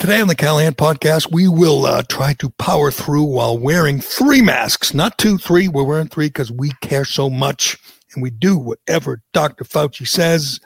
[0.00, 4.40] Today on the Callahan podcast, we will uh, try to power through while wearing three
[4.40, 5.68] masks, not two, three.
[5.68, 7.76] We're wearing three because we care so much
[8.14, 9.64] and we do whatever Dr.
[9.64, 10.58] Fauci says.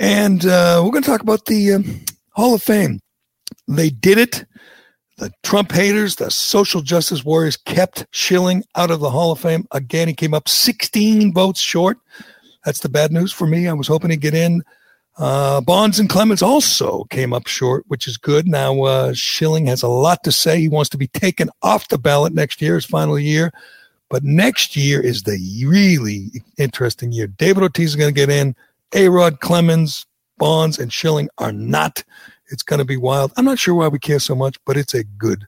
[0.00, 2.98] And uh, we're going to talk about the um, Hall of Fame.
[3.68, 4.44] They did it.
[5.18, 9.68] The Trump haters, the social justice warriors kept Schilling out of the Hall of Fame.
[9.70, 11.98] Again, he came up 16 votes short.
[12.64, 13.68] That's the bad news for me.
[13.68, 14.64] I was hoping to get in.
[15.18, 18.46] Uh, Bonds and Clemens also came up short, which is good.
[18.46, 20.60] Now, uh, Schilling has a lot to say.
[20.60, 23.52] He wants to be taken off the ballot next year, his final year.
[24.08, 27.26] But next year is the really interesting year.
[27.26, 28.54] David Ortiz is going to get in.
[28.94, 30.06] A Rod Clemens,
[30.38, 32.02] Bonds, and Schilling are not.
[32.50, 33.32] It's going to be wild.
[33.36, 35.46] I'm not sure why we care so much, but it's a good,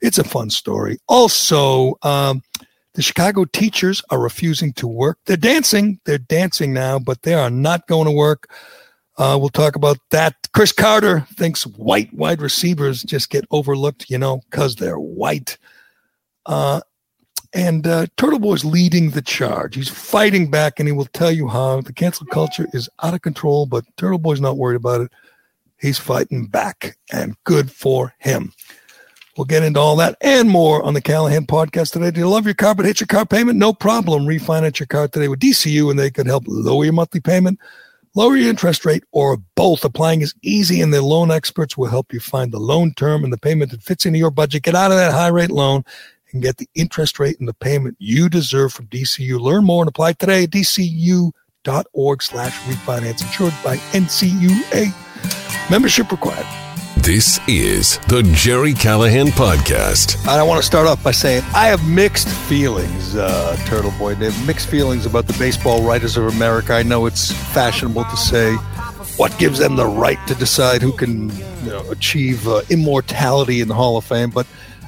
[0.00, 0.98] it's a fun story.
[1.08, 2.42] Also, um,
[2.94, 5.18] the Chicago teachers are refusing to work.
[5.24, 5.98] They're dancing.
[6.04, 8.50] They're dancing now, but they are not going to work.
[9.18, 10.34] Uh, we'll talk about that.
[10.54, 15.58] Cris Carter thinks white wide receivers just get overlooked, you know, because they're white.
[16.46, 16.80] Uh,
[17.52, 19.74] and uh, Turtle Boy's leading the charge.
[19.74, 23.20] He's fighting back, and he will tell you how the cancel culture is out of
[23.20, 25.12] control, but Turtle Boy's not worried about it.
[25.78, 28.52] He's fighting back, and good for him.
[29.36, 32.10] We'll get into all that and more on the Callahan podcast today.
[32.10, 33.58] Do you love your car but hit your car payment?
[33.58, 34.26] No problem.
[34.26, 37.58] Refinance your car today with DCU, and they could help lower your monthly payment
[38.14, 39.84] Lower your interest rate or both.
[39.84, 43.32] Applying is easy and the loan experts will help you find the loan term and
[43.32, 44.64] the payment that fits into your budget.
[44.64, 45.82] Get out of that high rate loan
[46.32, 49.40] and get the interest rate and the payment you deserve from DCU.
[49.40, 55.70] Learn more and apply today at dcu.org slash refinance insured by NCUA.
[55.70, 56.61] Membership required.
[57.02, 60.24] This is the Gerry Callahan Podcast.
[60.24, 64.14] I want to start off by saying I have mixed feelings, uh, Turtle Boy.
[64.14, 66.74] They have mixed feelings about the Baseball Writers of America.
[66.74, 68.54] I know it's fashionable to say
[69.16, 71.30] what gives them the right to decide who can
[71.64, 74.46] you know, achieve uh, immortality in the Hall of Fame, but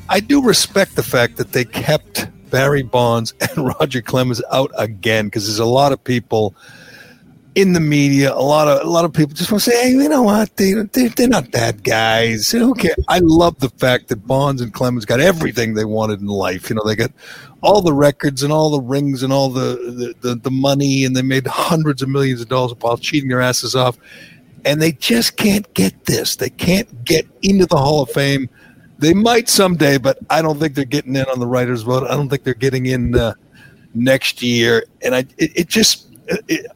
[0.08, 5.24] I do respect the fact that they kept Barry Bonds and Roger Clemens out again
[5.24, 6.54] because there's a lot of people–
[7.54, 9.90] in the media, a lot of a lot of people just want to say, "Hey,
[9.90, 10.56] you know what?
[10.56, 12.50] They they they're not bad guys.
[12.50, 16.20] They don't care." I love the fact that Bonds and Clemens got everything they wanted
[16.20, 16.68] in life.
[16.68, 17.12] You know, they got
[17.60, 21.14] all the records and all the rings and all the the, the, the money, and
[21.14, 23.98] they made hundreds of millions of dollars while cheating their asses off.
[24.64, 26.36] And they just can't get this.
[26.36, 28.48] They can't get into the Hall of Fame.
[28.98, 32.04] They might someday, but I don't think they're getting in on the writers' vote.
[32.04, 33.34] I don't think they're getting in uh,
[33.92, 34.84] next year.
[35.02, 36.03] And I, it, it just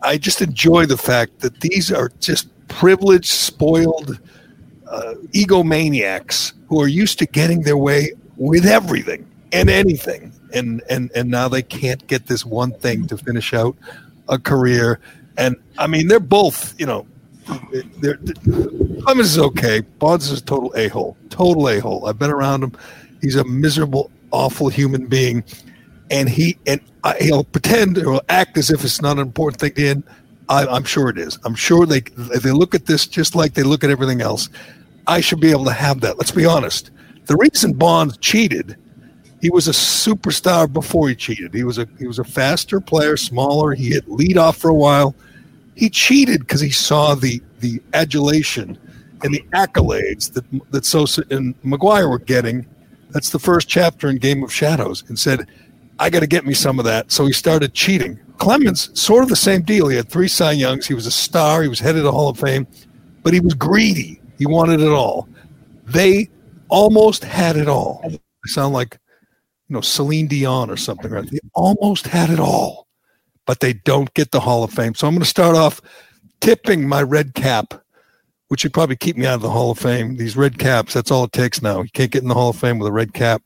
[0.03, 4.19] I just enjoy the fact that these are just privileged, spoiled
[4.91, 11.11] uh, egomaniacs who are used to getting their way with everything and anything, and and
[11.15, 13.77] and now they can't get this one thing to finish out
[14.29, 15.01] a career.
[15.37, 17.07] And I mean, they're both, you know,
[18.01, 18.69] they're, they're
[19.03, 19.81] Clemens is okay.
[19.99, 22.07] Bonds is a total a hole, total a hole.
[22.07, 22.73] I've been around him.
[23.21, 25.45] He's a miserable, awful human being
[26.11, 26.81] and he and
[27.21, 30.05] he'll pretend or act as if it's not an important thing him.
[30.49, 31.39] I, am sure it is.
[31.45, 34.49] I'm sure they they look at this just like they look at everything else.
[35.07, 36.19] I should be able to have that.
[36.19, 36.91] Let's be honest.
[37.27, 38.77] The reason Bond cheated,
[39.41, 41.53] he was a superstar before he cheated.
[41.55, 43.75] He was a he was a faster player, smaller.
[43.75, 45.15] He hit lead off for a while.
[45.77, 48.79] He cheated because he saw the the adulation
[49.23, 52.67] and the accolades that that Sosa and McGwire were getting.
[53.11, 55.47] That's the first chapter in Game of Shadows, and said,
[55.99, 58.19] "I got to get me some of that." So he started cheating.
[58.39, 59.89] Clemens, sort of the same deal.
[59.89, 60.87] He had three Cy Youngs.
[60.87, 61.63] He was a star.
[61.63, 62.67] He was headed to Hall of Fame,
[63.23, 64.21] but he was greedy.
[64.39, 65.29] He wanted it all.
[65.85, 66.31] They
[66.69, 68.01] almost had it all.
[68.09, 68.99] They sound like,
[69.69, 71.29] you know, Celine Dion or something, right?
[71.29, 72.87] They almost had it all,
[73.47, 74.95] but they don't get the Hall of Fame.
[74.95, 75.81] So I'm going to start off
[76.41, 77.75] tipping my red cap,
[78.49, 80.17] which would probably keep me out of the Hall of Fame.
[80.17, 81.83] These red caps, that's all it takes now.
[81.83, 83.43] You can't get in the Hall of Fame with a red cap.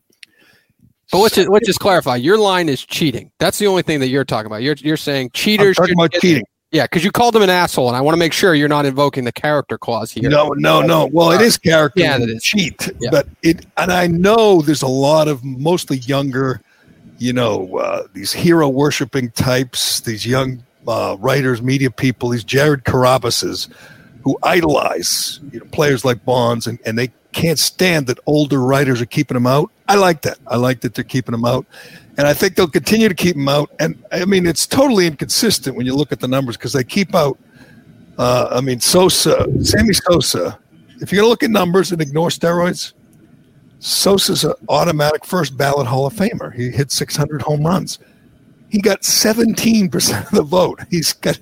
[1.13, 2.17] But let's just, let's just clarify.
[2.17, 3.31] Your line is cheating.
[3.39, 4.63] That's the only thing that you're talking about.
[4.63, 5.79] You're you're saying cheaters.
[5.79, 6.45] I'm talking about cheating.
[6.71, 8.87] Yeah, because you called him an asshole, and I want to make sure you're not
[8.87, 10.31] invoking the character clause here.
[10.31, 11.11] No, no, no.
[11.13, 12.01] Well, it is character.
[12.01, 12.43] Yeah, it is.
[12.43, 12.89] cheat.
[12.99, 13.11] Yeah.
[13.11, 16.63] But it, and I know there's a lot of mostly younger,
[17.19, 22.85] you know, uh, these hero worshiping types, these young uh, writers, media people, these Jared
[22.85, 23.69] Carrabises
[24.23, 29.01] who idolize you know, players like Bonds, and, and they can't stand that older writers
[29.01, 29.71] are keeping them out.
[29.89, 30.39] I like that.
[30.47, 31.67] I like that they're keeping them out.
[32.19, 33.71] And I think they'll continue to keep them out.
[33.81, 37.15] And I mean, it's totally inconsistent when you look at the numbers because they keep
[37.15, 37.39] out,
[38.19, 40.59] uh, I mean, Sosa, Sammy Sosa.
[41.01, 42.93] If you're going to look at numbers and ignore steroids,
[43.81, 46.55] Sosa's an automatic first ballot Hall of Famer.
[46.55, 47.99] He hit 600 home runs.
[48.69, 50.81] He got 17% of the vote.
[50.91, 51.39] He's got.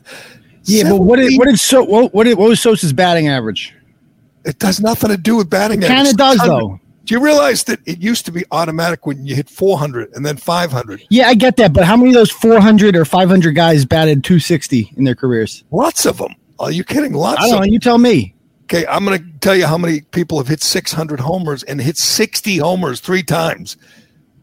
[0.65, 0.91] Yeah, 17.
[0.91, 3.75] but what did what did so what did, what was Sosa's batting average?
[4.45, 5.83] It does nothing to do with batting.
[5.83, 6.81] It kind of does though.
[7.05, 10.37] Do you realize that it used to be automatic when you hit 400 and then
[10.37, 11.03] 500?
[11.11, 14.93] Yeah, I get that, but how many of those 400 or 500 guys batted 260
[14.97, 15.65] in their careers?
[15.73, 16.35] Lots of them.
[16.61, 17.15] Are you kidding?
[17.15, 17.43] Lots.
[17.43, 17.65] I don't know.
[17.65, 18.35] You tell me.
[18.65, 21.97] Okay, I'm going to tell you how many people have hit 600 homers and hit
[21.97, 23.77] 60 homers three times.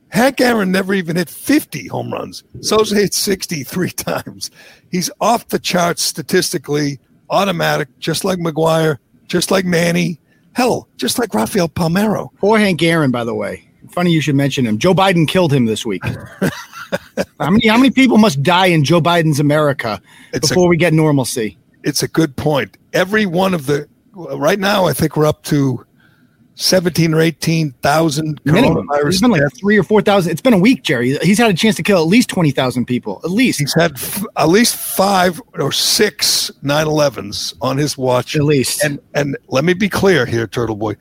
[0.09, 2.43] Hank Aaron never even hit 50 home runs.
[2.59, 4.51] Sosa hit 60 three times.
[4.91, 8.97] He's off the charts statistically, automatic, just like McGwire,
[9.27, 10.19] just like Manny,
[10.53, 12.29] hell, just like Rafael Palmeiro.
[12.37, 13.69] Poor Hank Aaron, by the way.
[13.91, 14.79] Funny you should mention him.
[14.79, 16.03] Joe Biden killed him this week.
[17.39, 20.01] how many how many people must die in Joe Biden's America
[20.33, 21.57] it's before a, we get normalcy?
[21.83, 22.77] It's a good point.
[22.93, 25.85] Every one of the right now, I think we're up to
[26.57, 29.07] seventeen or eighteen thousand coronavirus.
[29.07, 29.59] It's been like deaths.
[29.59, 30.31] three or four thousand.
[30.33, 31.17] It's been a week, Gerry.
[31.19, 33.21] He's had a chance to kill at least twenty thousand people.
[33.23, 38.35] At least he's had f- at least five or six 9-11s on his watch.
[38.35, 40.97] At least, and and let me be clear here, Turtle Boy.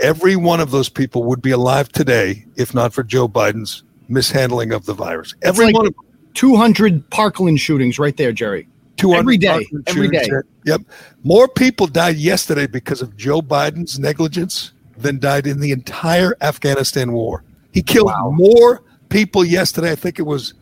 [0.00, 4.72] Every one of those people would be alive today if not for Joe Biden's mishandling
[4.72, 5.34] of the virus.
[5.42, 5.94] Every like one of
[6.32, 8.66] two hundred Parkland shootings, right there, Gerry.
[9.02, 10.28] Every day, every day.
[10.64, 10.82] Yep.
[11.24, 17.12] More people died yesterday because of Joe Biden's negligence than died in the entire Afghanistan
[17.12, 17.42] war.
[17.72, 18.30] He killed wow.
[18.30, 19.90] more people yesterday.
[19.92, 20.54] I think it was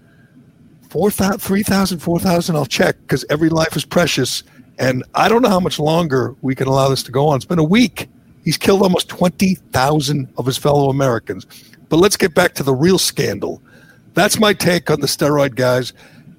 [0.91, 2.57] 4,000, 3,000, 4,000.
[2.57, 4.43] I'll check because every life is precious.
[4.79, 7.37] And I don't know how much longer we can allow this to go on.
[7.37, 8.09] It's been a week.
[8.45, 11.47] He's killed almost 20,000 of his fellow Americans.
[11.89, 13.63] But let's get back to the real scandal.
[14.15, 15.93] That's my take on the steroid guys.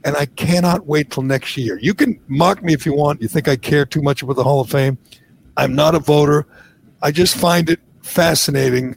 [0.03, 1.79] And I cannot wait till next year.
[1.79, 3.21] You can mock me if you want.
[3.21, 4.97] You think I care too much about the Hall of Fame.
[5.55, 6.45] I'm not a voter.
[7.03, 8.95] I just find it fascinating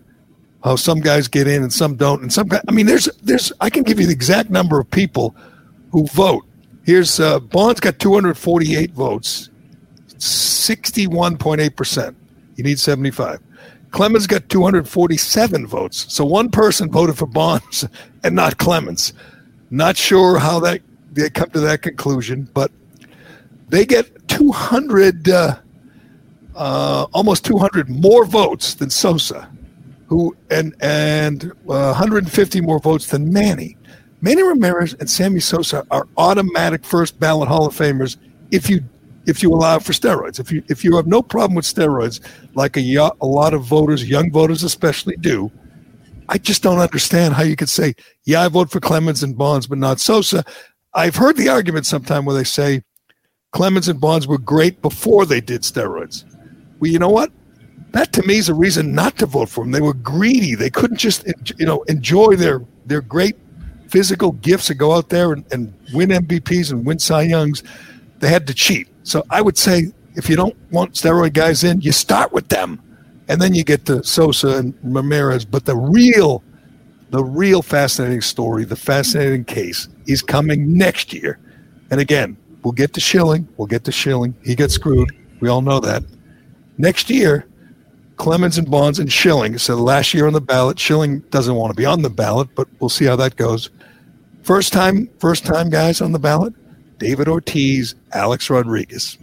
[0.62, 2.22] how some guys get in and some don't.
[2.22, 5.34] And some I mean, there's, there's, I can give you the exact number of people
[5.90, 6.44] who vote.
[6.84, 9.50] Here's uh, Bond's got 248 votes,
[10.18, 12.14] 61.8%.
[12.54, 13.40] You need 75.
[13.90, 16.06] Clemens got 247 votes.
[16.12, 17.86] So one person voted for Bonds
[18.22, 19.12] and not Clemens.
[19.70, 20.80] Not sure how that
[21.12, 22.70] they come to that conclusion, but
[23.68, 25.28] they get 200.
[25.28, 25.56] Uh,
[26.56, 29.48] uh, almost 200 more votes than Sosa,
[30.08, 33.76] who and and uh, 150 more votes than Manny.
[34.22, 38.16] Manny Ramirez and Sammy Sosa are automatic first ballot Hall of Famers
[38.50, 38.80] if you
[39.26, 40.40] if you allow for steroids.
[40.40, 42.20] If you if you have no problem with steroids,
[42.54, 45.50] like a, a lot of voters, young voters especially, do.
[46.28, 47.94] I just don't understand how you could say,
[48.24, 50.44] yeah, I vote for Clemens and Bonds, but not Sosa.
[50.92, 52.82] I've heard the argument sometime where they say
[53.52, 56.24] Clemens and Bonds were great before they did steroids.
[56.78, 57.30] Well, you know what?
[57.92, 59.72] That to me is a reason not to vote for them.
[59.72, 60.54] They were greedy.
[60.54, 61.26] They couldn't just
[61.58, 63.36] you know enjoy their their great
[63.88, 67.62] physical gifts and go out there and, and win MVPs and win Cy Youngs.
[68.18, 68.88] They had to cheat.
[69.04, 72.82] So I would say if you don't want steroid guys in, you start with them,
[73.28, 75.44] and then you get to Sosa and Ramirez.
[75.44, 76.42] But the real,
[77.10, 81.38] the real fascinating story, the fascinating case, is coming next year.
[81.90, 83.46] And again, we'll get to Schilling.
[83.56, 84.34] We'll get to Schilling.
[84.42, 85.14] He got screwed.
[85.40, 86.02] We all know that.
[86.78, 87.46] Next year,
[88.16, 89.58] Clemens and Bonds and Schilling.
[89.58, 92.68] So last year on the ballot, Schilling doesn't want to be on the ballot, but
[92.80, 93.70] we'll see how that goes.
[94.42, 96.54] First time, first time guys on the ballot,
[96.98, 99.18] David Ortiz, Alex Rodriguez.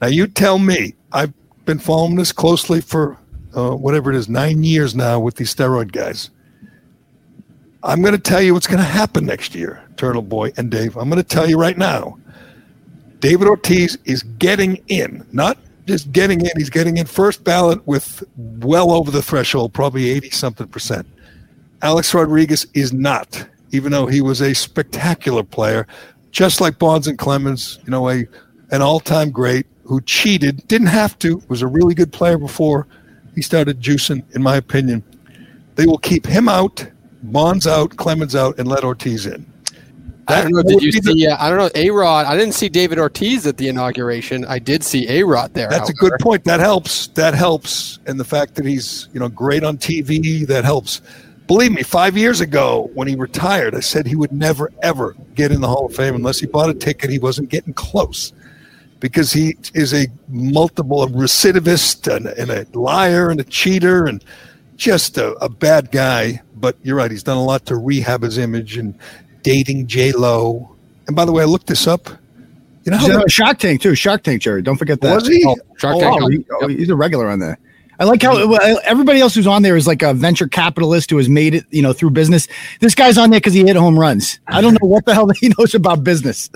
[0.00, 1.32] Now you tell me, I've
[1.64, 3.16] been following this closely for
[3.54, 6.30] uh, whatever it is, nine years now with these steroid guys.
[7.82, 10.96] I'm going to tell you what's going to happen next year, Turtle Boy and Dave.
[10.96, 12.18] I'm going to tell you right now.
[13.20, 16.50] David Ortiz is getting in, not just getting in.
[16.56, 21.06] He's getting in first ballot with well over the threshold, probably 80 something percent.
[21.82, 25.86] Alex Rodriguez is not, even though he was a spectacular player,
[26.30, 28.26] just like Bonds and Clemens, you know, a
[28.72, 32.86] an all-time great who cheated, didn't have to, was a really good player before
[33.34, 35.02] he started juicing, in my opinion.
[35.74, 36.86] They will keep him out,
[37.22, 39.44] Bonds out, Clemens out, and let Ortiz in.
[40.30, 40.62] I don't know.
[40.62, 41.26] Did you see?
[41.26, 41.70] Uh, I don't know.
[41.74, 42.26] A Rod.
[42.26, 44.44] I didn't see David Ortiz at the inauguration.
[44.44, 45.68] I did see A Rod there.
[45.68, 45.92] That's however.
[45.92, 46.44] a good point.
[46.44, 47.08] That helps.
[47.08, 51.02] That helps, and the fact that he's you know great on TV that helps.
[51.46, 55.50] Believe me, five years ago when he retired, I said he would never ever get
[55.50, 57.10] in the Hall of Fame unless he bought a ticket.
[57.10, 58.32] He wasn't getting close
[59.00, 64.24] because he is a multiple a recidivist and, and, a liar and a cheater and
[64.76, 66.40] just a, a, bad guy.
[66.54, 68.96] But you're right; he's done a lot to rehab his image and
[69.42, 70.76] dating J Lo.
[71.06, 72.08] And by the way, I looked this up.
[72.84, 73.94] You know, he's a Shark Tank too.
[73.94, 74.62] Shark Tank, Gerry.
[74.62, 75.14] Don't forget that.
[75.14, 75.44] Was he?
[75.46, 76.22] Oh, Shark oh, Tank.
[76.22, 77.58] Oh, he, oh, he's a regular on there.
[77.98, 78.38] I like how
[78.84, 81.82] everybody else who's on there is like a venture capitalist who has made it, you
[81.82, 82.48] know, through business.
[82.80, 84.40] This guy's on there because he hit home runs.
[84.46, 86.48] I don't know what the hell he knows about business.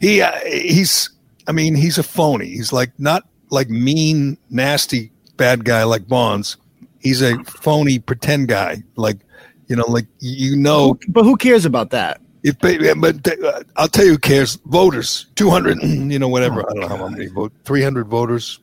[0.00, 1.10] He uh, he's
[1.46, 2.46] I mean, he's a phony.
[2.46, 6.56] He's like not like mean, nasty, bad guy like Bonds.
[7.00, 8.82] He's a phony pretend guy.
[8.96, 9.18] Like,
[9.66, 10.98] you know, like you know.
[11.08, 12.20] But who cares about that?
[12.42, 14.56] If, but uh, I'll tell you who cares.
[14.66, 16.62] Voters, two hundred, you know, whatever.
[16.62, 17.52] Oh, I don't know how many vote.
[17.64, 18.58] Three hundred voters.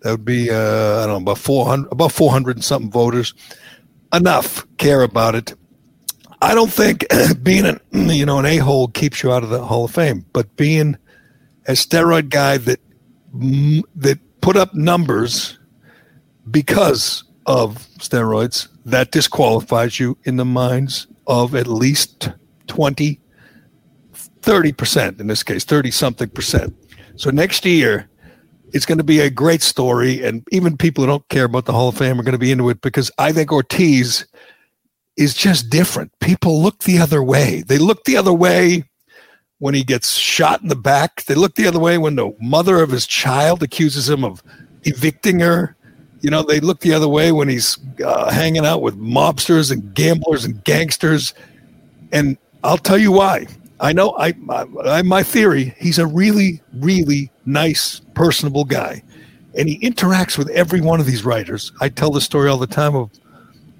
[0.00, 2.90] That would be, uh, I don't know, about four hundred, about four hundred and something
[2.90, 3.34] voters.
[4.12, 5.54] Enough care about it.
[6.42, 7.06] I don't think
[7.42, 10.26] being an, you know, an a hole keeps you out of the Hall of Fame,
[10.32, 10.96] but being
[11.66, 12.80] a steroid guy that
[13.96, 15.58] that put up numbers
[16.50, 22.30] because of steroids that disqualifies you in the minds of at least
[22.66, 23.20] 20
[24.42, 26.74] 30% in this case 30 something percent
[27.16, 28.08] so next year
[28.72, 31.72] it's going to be a great story and even people who don't care about the
[31.72, 34.26] hall of fame are going to be into it because i think ortiz
[35.16, 38.84] is just different people look the other way they look the other way
[39.58, 41.24] when he gets shot in the back.
[41.24, 44.42] They look the other way when the mother of his child accuses him of
[44.84, 45.76] evicting her.
[46.20, 49.94] You know, they look the other way when he's uh, hanging out with mobsters and
[49.94, 51.34] gamblers and gangsters.
[52.12, 53.46] And I'll tell you why.
[53.78, 54.34] I know I,
[54.84, 55.74] I, my theory.
[55.78, 59.02] He's a really, really nice, personable guy,
[59.54, 61.72] and he interacts with every one of these writers.
[61.80, 63.10] I tell the story all the time of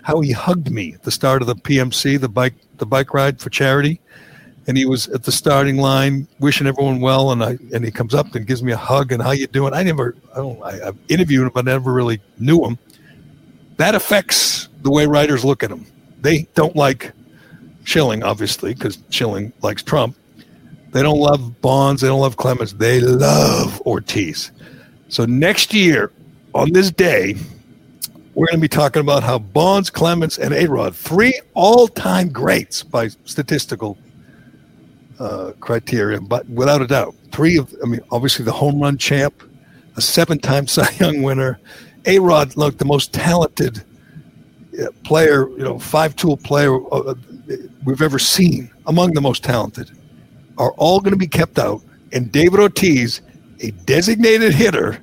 [0.03, 3.41] how he hugged me at the start of the PMC, the bike, the bike ride
[3.41, 4.01] for charity
[4.67, 8.15] and he was at the starting line wishing everyone well and I and he comes
[8.15, 10.73] up and gives me a hug and how you doing I never I don't I,
[10.85, 12.79] have interviewed him but I never really knew him
[13.77, 15.87] that affects the way writers look at him
[16.21, 17.13] they don't like
[17.87, 20.17] Schilling obviously because Schilling likes Trump.
[20.91, 24.51] They don't love Bonds they don't love Clemens they love Ortiz.
[25.09, 26.13] So next year
[26.55, 27.37] on this day
[28.37, 33.09] we're going to be talking about how Bonds, Clemens, and A-Rod, three all-time greats by
[33.25, 33.97] statistical
[35.19, 39.43] uh, criteria, but without a doubt, three of I mean, obviously the home run champ,
[39.97, 41.59] a seven-time Cy Young winner,
[42.05, 43.83] A Rod, look, the most talented
[44.79, 47.15] uh, player, you know, five-tool player uh,
[47.85, 49.91] we've ever seen, among the most talented,
[50.59, 51.83] are all going to be kept out.
[52.13, 53.21] And David Ortiz,
[53.61, 55.03] a designated hitter,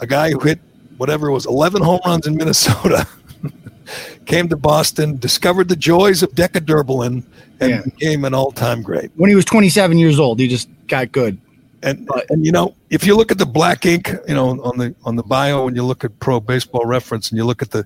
[0.00, 0.58] a guy who hit
[0.96, 3.06] whatever it was 11 home runs in Minnesota.
[4.26, 7.24] came to Boston, discovered the joys of Deca-Durabolin,
[7.60, 7.82] and yeah.
[7.82, 9.10] became an all-time great.
[9.16, 11.38] When he was 27 years old, he just got good.
[11.82, 14.94] And, and you know, if you look at the black ink, you know, on the
[15.04, 17.84] on the bio, and you look at Pro Baseball Reference, and you look at the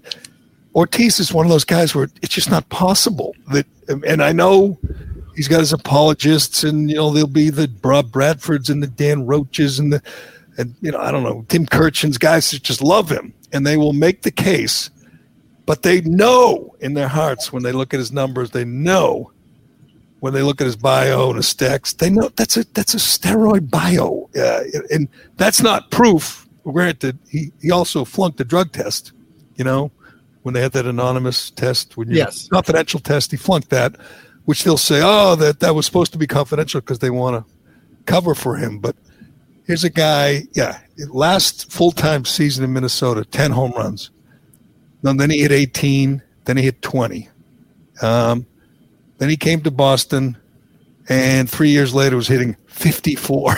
[0.76, 3.66] Ortiz is one of those guys where it's just not possible that.
[3.88, 4.78] And I know
[5.35, 9.26] he's got his apologists, and you know there'll be the Rob Bradfords and the Dan
[9.26, 10.02] Roches and the
[10.59, 13.76] and you know I don't know Tim Kurkjian's guys that just love him, and they
[13.76, 14.90] will make the case
[15.66, 19.33] but they know in their hearts when they look at his numbers, they know
[20.21, 22.99] when they look at his bio and his stats, they know that's a that's a
[22.99, 26.47] steroid bio, uh, and that's not proof.
[26.62, 29.12] Granted, he he also flunked the drug test.
[29.56, 29.90] You know,
[30.47, 32.49] when they had that anonymous test, when you yes.
[32.49, 33.97] confidential test, he flunked that,
[34.45, 37.53] which they'll say, oh, that that was supposed to be confidential because they want to
[38.07, 38.79] cover for him.
[38.79, 38.95] But
[39.67, 44.11] here's a guy, yeah, last full time season in Minnesota, ten home runs
[45.07, 46.23] no, then he hit 18.
[46.45, 47.29] Then he hit 20.
[48.03, 48.47] Um,
[49.19, 50.37] then he came to Boston
[51.09, 53.57] and three years later was hitting 54.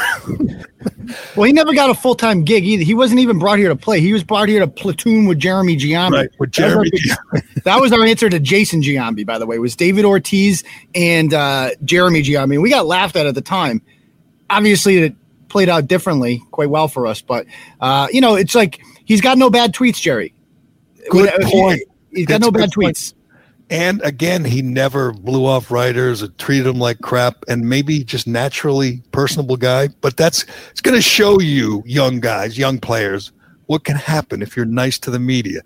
[1.37, 2.85] well, he never got a full time gig either.
[2.85, 4.01] He wasn't even brought here to play.
[4.01, 6.11] He was brought here to platoon with Jeremy Giambi.
[6.13, 6.91] Right, with Jeremy.
[6.91, 9.59] That was, our, that was our answer to Jason Giambi, by the way.
[9.59, 10.63] Was David Ortiz
[10.95, 12.61] and uh, Jeremy Giambi.
[12.61, 13.83] We got laughed at at the time.
[14.51, 15.15] Obviously, it
[15.49, 17.21] played out differently, quite well for us.
[17.21, 17.47] But
[17.81, 20.35] uh, you know, it's like he's got no bad tweets, Gerry.
[21.11, 21.83] Good point.
[22.11, 23.15] He's got That's no bad point.
[23.71, 28.27] And again, he never blew off writers or treated them like crap, and maybe just
[28.27, 29.89] naturally personable guy.
[30.01, 33.31] But that's it's going to show you, young guys, young players,
[33.67, 35.61] what can happen if you're nice to the media.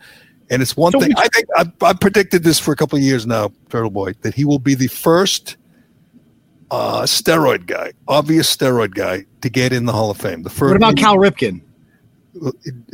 [0.50, 3.04] And it's one So thing I think I've, I've predicted this for a couple of
[3.04, 5.56] years now, Turtle Boy, that he will be the first
[6.72, 10.42] uh, steroid guy, obvious steroid guy, to get in the Hall of Fame.
[10.42, 10.72] The first.
[10.72, 11.62] What about Cal Ripken?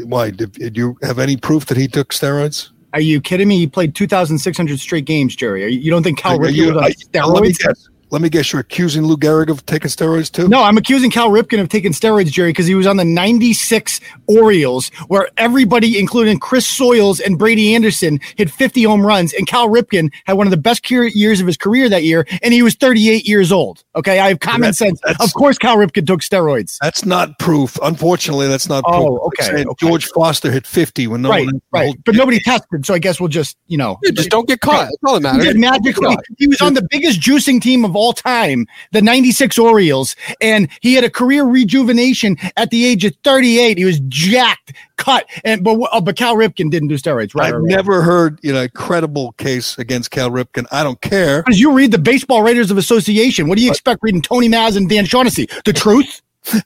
[0.05, 2.71] Why did, did you have any proof that he took steroids?
[2.95, 3.59] Are you kidding me?
[3.59, 5.63] He played 2,600 straight games, Gerry.
[5.73, 7.89] You, you don't think Cal Ripken was on I- let me guess.
[8.11, 8.53] Let me guess.
[8.53, 10.49] You're accusing Lou Gehrig of taking steroids too?
[10.49, 14.01] No, I'm accusing Cal Ripken of taking steroids, Gerry, because he was on the 96
[14.27, 19.33] Orioles, where everybody, including Chris Hoiles and Brady Anderson, hit 50 home runs.
[19.35, 22.53] And Cal Ripken had one of the best years of his career that year, and
[22.55, 23.83] he was 38 years old.
[23.97, 25.01] Okay, I have common That's- sense.
[25.05, 26.77] that's- Of course, Cal Ripken took steroids.
[26.81, 27.79] That's not proof.
[27.83, 29.49] Unfortunately, that's not Oh, proof.
[29.51, 29.87] okay, okay.
[29.87, 31.95] George Foster hit 50 when no right, one right.
[32.05, 33.99] But nobody tested, so I guess we'll just, you know.
[34.03, 34.85] Yeah, just don't get caught.
[34.87, 35.45] That's all that He matters.
[35.47, 40.17] just magically, he was on the biggest juicing team of all time, the 96 Orioles,
[40.41, 43.79] and he had a career rejuvenation at the age of 38.
[43.79, 47.53] He was jacked, cut, and but oh, but Cal Ripken didn't do steroids, right?
[47.53, 50.67] I've never heard you know a credible case against Cal Ripken.
[50.71, 51.43] I don't care.
[51.43, 53.49] Because you read the Baseball Writers of Association.
[53.49, 55.49] What do you expect reading Tony Maz and Dan Shaughnessy?
[55.65, 56.23] The truth?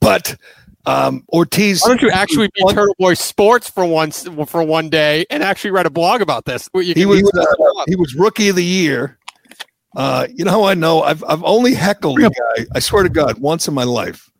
[0.00, 0.36] But
[0.86, 1.82] um, Ortiz.
[1.82, 5.42] Why don't you actually be One- Turtle Boy Sports for once for one day and
[5.42, 6.68] actually write a blog about this?
[6.74, 9.18] You He can was uh, he was rookie of the year.
[9.94, 11.02] Uh, you know how I know?
[11.02, 12.66] I've I've only heckled a guy.
[12.74, 14.30] I swear to God, once in my life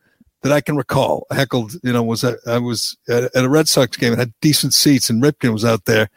[0.42, 1.26] that I can recall.
[1.30, 1.74] I heckled.
[1.82, 4.74] You know, was at, I was at, at a Red Sox game and had decent
[4.74, 6.08] seats, and Ripken was out there,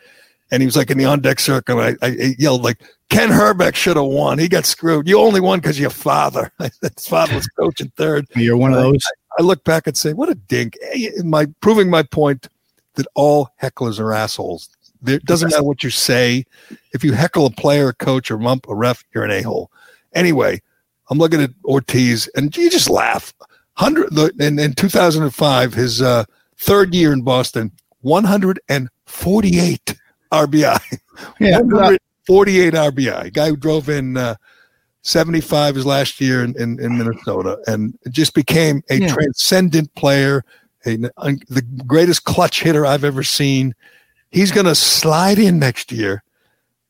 [0.52, 1.80] and he was like in the on deck circle.
[1.80, 4.40] And I, I yelled like, "Kent Hrbek should have won.
[4.40, 5.08] He got screwed.
[5.08, 6.52] You only won because your father.
[6.60, 8.28] His father was coaching third.
[8.36, 9.04] You're one of those.
[9.38, 10.78] I look back and say, what a dink.
[10.94, 12.48] Eh, My proving my point
[12.96, 14.70] that all hecklers are assholes.
[15.06, 16.46] There it doesn't matter what you say.
[16.94, 19.72] If you heckle a player, a coach, or mump a ref, you're an a-hole.
[20.14, 20.62] Anyway,
[21.10, 23.34] I'm looking at Ortiz and you just laugh.
[23.74, 26.24] Hundred in, in 2005, his uh,
[26.58, 29.96] third year in Boston, 148
[30.32, 30.80] RBI.
[31.40, 31.60] Yeah.
[31.62, 33.32] 148 RBI.
[33.34, 34.36] Guy who drove in uh,
[35.04, 39.14] 75 his last year in, in, in Minnesota and just became a Yeah.
[39.14, 40.44] transcendent player,
[40.86, 43.74] a, un- the greatest clutch hitter I've ever seen.
[44.36, 46.22] He's going to slide in next year.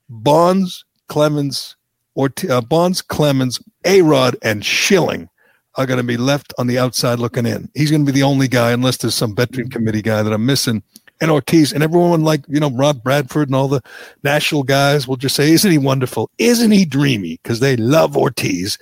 [0.09, 1.75] Bonds, Clemens,
[2.15, 5.29] or uh, Bonds, Clemens, A Rod, and Schilling
[5.75, 7.69] are going to be left on the outside looking in.
[7.75, 10.47] He's going to be the only guy, unless there's some veteran committee guy that I'm
[10.47, 10.81] missing.
[11.21, 13.83] And Ortiz and everyone like, you know, Rob Bradford and all the
[14.23, 16.31] national guys will just say, Isn't he wonderful?
[16.39, 17.39] Isn't he dreamy?
[17.43, 18.79] Because they love Ortiz.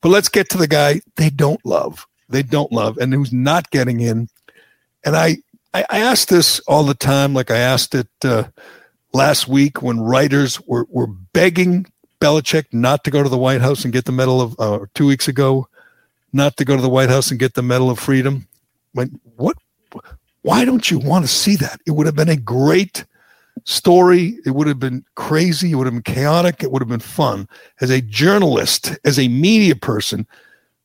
[0.00, 2.06] But let's get to the guy they don't love.
[2.28, 4.28] They don't love, and who's not getting in.
[5.04, 5.38] And I,
[5.76, 8.44] I, I ask this all the time, like I asked it uh,
[9.12, 11.84] last week when writers were, were begging
[12.18, 15.06] Belichick not to go to the White House and get the Medal of, uh, two
[15.06, 15.68] weeks ago,
[16.32, 18.48] not to go to the White House and get the Medal of Freedom.
[18.92, 19.58] When what?
[20.40, 21.80] Why don't you want to see that?
[21.86, 23.04] It would have been a great
[23.64, 24.38] story.
[24.46, 25.72] It would have been crazy.
[25.72, 26.62] It would have been chaotic.
[26.62, 27.48] It would have been fun.
[27.82, 30.26] As a journalist, as a media person,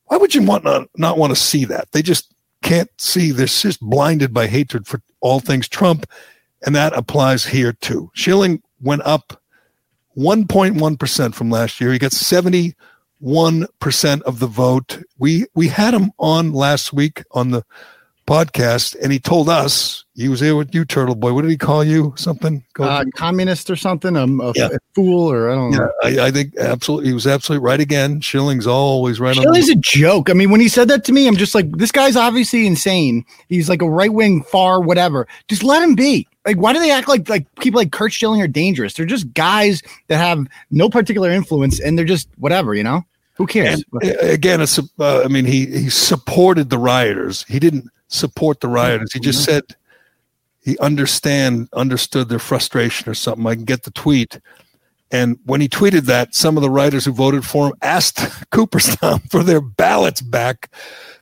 [0.06, 1.90] why would you want not, not want to see that?
[1.92, 2.31] They just
[2.62, 3.30] can't see.
[3.30, 6.06] They're just blinded by hatred for all things Trump.
[6.64, 8.10] And that applies here too.
[8.14, 9.40] Schilling went up
[10.16, 11.92] 1.1% from last year.
[11.92, 12.74] He got 71%
[14.22, 15.02] of the vote.
[15.18, 17.64] We we had him on last week on the
[18.26, 21.56] podcast and he told us he was here with you turtle boy what did he
[21.56, 24.16] call you something Uh, communist or something?
[24.16, 24.68] Um, a, Yeah.
[24.94, 25.90] fool or I don't know.
[26.02, 29.72] I, I think absolutely he was absolutely right again Schilling's always right on Shelley's the,
[29.72, 30.30] a joke.
[30.30, 33.24] I mean, when he said that to me, I'm just like, this guy's obviously insane.
[33.48, 35.26] He's like a right wing, far, whatever.
[35.48, 36.26] Just let him be.
[36.46, 38.94] Like, why do they act like like people like Curt Schilling are dangerous?
[38.94, 43.04] They're just guys that have no particular influence, and they're just whatever, you know.
[43.36, 43.82] Who cares?
[44.02, 48.60] and uh, again it's uh, i mean he he supported the rioters he didn't support
[48.60, 49.12] the rioters.
[49.12, 49.62] He just said
[50.60, 53.46] he understand understood their frustration or something.
[53.46, 54.38] I can get the tweet.
[55.10, 58.18] And when he tweeted that some of the writers who voted for him asked
[58.50, 60.70] cooperstown for their ballots back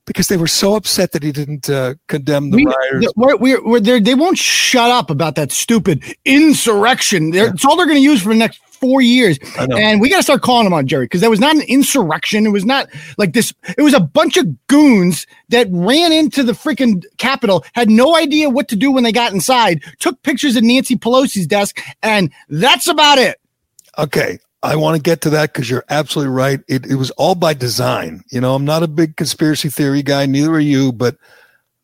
[0.07, 3.13] because they were so upset that he didn't uh, condemn the We- rioters.
[3.17, 7.31] we're, we're, we're, they're- won't shut up about that stupid insurrection.
[7.31, 9.39] They're, It's all they're going to use for the next four years.
[9.57, 12.47] And we got to start calling them on Gerry because that was not an insurrection.
[12.47, 12.89] It was not
[13.19, 13.53] like this.
[13.77, 18.51] It was a bunch of goons that ran into the freaking Capitol, had no idea
[18.51, 22.89] what to do when they got inside, took pictures of Nancy Pelosi's desk, and that's
[22.89, 23.41] about it.
[23.99, 24.39] Okay.
[24.63, 26.61] I want to get to that because you're absolutely right.
[26.69, 28.23] It, it was all by design.
[28.31, 31.17] You know, I'm not a big conspiracy theory guy, neither are you, but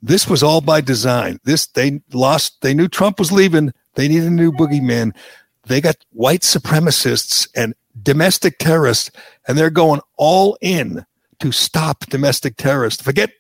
[0.03, 1.41] this was all by design.
[1.45, 3.73] This, they lost, they knew Trump was leaving.
[3.95, 5.17] They needed a new boogeyman.
[5.67, 9.11] They got white supremacists and domestic terrorists,
[9.47, 11.05] and they're going all in
[11.41, 13.03] to stop domestic terrorists.
[13.03, 13.31] Forget,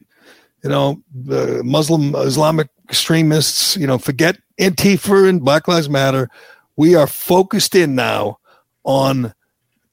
[0.62, 6.29] you know, the Muslim Islamic extremists, you know, forget Antifa and Black Lives Matter.
[6.77, 8.39] We are focused in now
[8.85, 9.33] on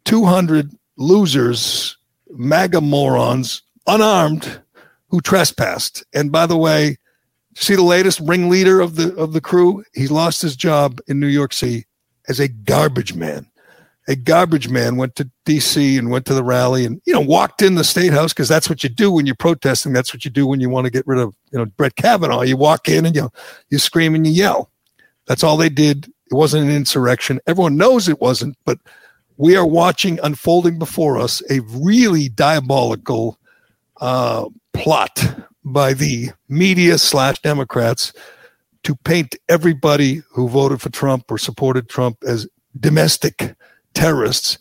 [0.06, 1.98] 200 losers,
[2.30, 4.62] MAGA morons, unarmed,
[5.10, 6.04] who trespassed.
[6.14, 6.98] And by the way,
[7.56, 9.84] see the latest ringleader of the of the crew?
[9.94, 11.86] He lost his job in New York City
[12.28, 13.48] as a garbage man.
[14.10, 15.98] A garbage man went to D.C.
[15.98, 18.70] and went to the rally and you know walked in the state house because that's
[18.70, 19.94] what you do when you're protesting.
[19.94, 22.42] That's what you do when you want to get rid of you know Brett Kavanaugh.
[22.42, 23.32] You walk in and you
[23.70, 24.70] you scream and you yell.
[25.26, 26.08] That's all they did.
[26.30, 27.40] It wasn't an insurrection.
[27.48, 28.78] Everyone knows it wasn't, but
[29.38, 33.40] we are watching unfolding before us a really diabolical
[34.02, 38.14] uh, plot by the media slash Democrats
[38.84, 42.48] to paint everybody who voted for Trump or supported Trump as
[42.80, 43.56] domestic
[43.94, 44.58] terrorists.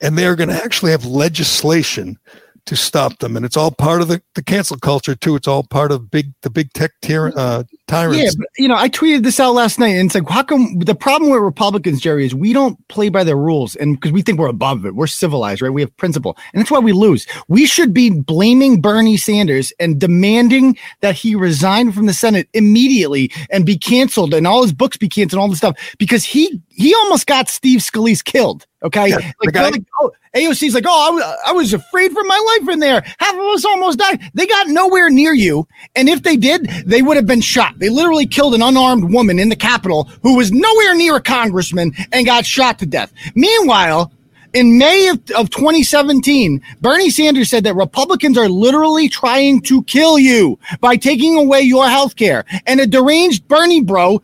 [0.00, 2.18] And they're going to actually have legislation
[2.66, 3.36] to stop them.
[3.36, 5.36] And it's all part of the, the cancel culture too.
[5.36, 8.18] It's all part of big the big tech tyr- uh, tyrants.
[8.18, 10.78] Yeah, but, you know, I tweeted this out last night, and it's like, how come
[10.78, 14.22] the problem with Republicans, Gerry, is we don't play by their rules, and because we
[14.22, 15.70] think we're above it, we're civilized, right?
[15.70, 17.26] We have principle, and that's why we lose.
[17.48, 23.30] We should be blaming Bernie Sanders and demanding that he resign from the Senate immediately
[23.50, 26.60] and be canceled, and all his books be canceled, and all this stuff, because he
[26.70, 28.66] he almost got Steve Scalise killed.
[28.82, 32.68] Okay, Yeah, like, oh, AOC's like, oh, I was, I was afraid for my life
[32.74, 33.02] in there.
[33.18, 34.20] Half of us almost died.
[34.34, 37.75] They got nowhere near you, and if they did, they would have been shot.
[37.78, 41.92] They literally killed an unarmed woman in the Capitol who was nowhere near a congressman
[42.12, 43.12] and got shot to death.
[43.34, 44.12] Meanwhile.
[44.52, 50.18] In May of, of 2017, Bernie Sanders said that Republicans are literally trying to kill
[50.18, 52.46] you by taking away your health care.
[52.64, 54.22] And a deranged Bernie bro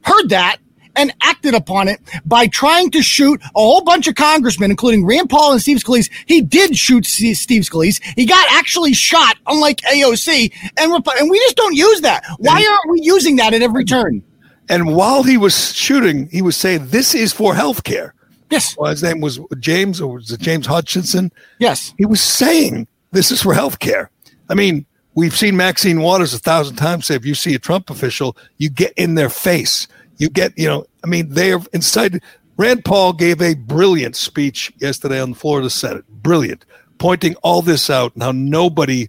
[0.00, 0.58] heard that
[0.96, 5.30] and acted upon it by trying to shoot a whole bunch of congressmen, including Rand
[5.30, 6.10] Paul and Steve Scalise.
[6.26, 8.00] He did shoot Steve Scalise.
[8.16, 12.24] He got actually shot, unlike AOC, and Rep- and we just don't use that.
[12.38, 14.22] Why aren't we using that at every turn?
[14.68, 18.14] And while he was shooting, he was saying, This is for health care.
[18.50, 21.32] Yes, Well, his name was James, or was it James Hutchinson?
[21.58, 21.92] yes.
[21.98, 24.10] He was saying this is for health care.
[24.48, 27.90] I mean, we've seen Maxine Waters a thousand times say if you see a Trump
[27.90, 29.88] official, you get in their face.
[30.18, 32.22] You get, you know, I mean, they're incited.
[32.56, 36.06] Rand Paul gave a brilliant speech yesterday on the floor of the Senate.
[36.08, 36.64] Brilliant.
[36.98, 39.08] Pointing all this out and how nobody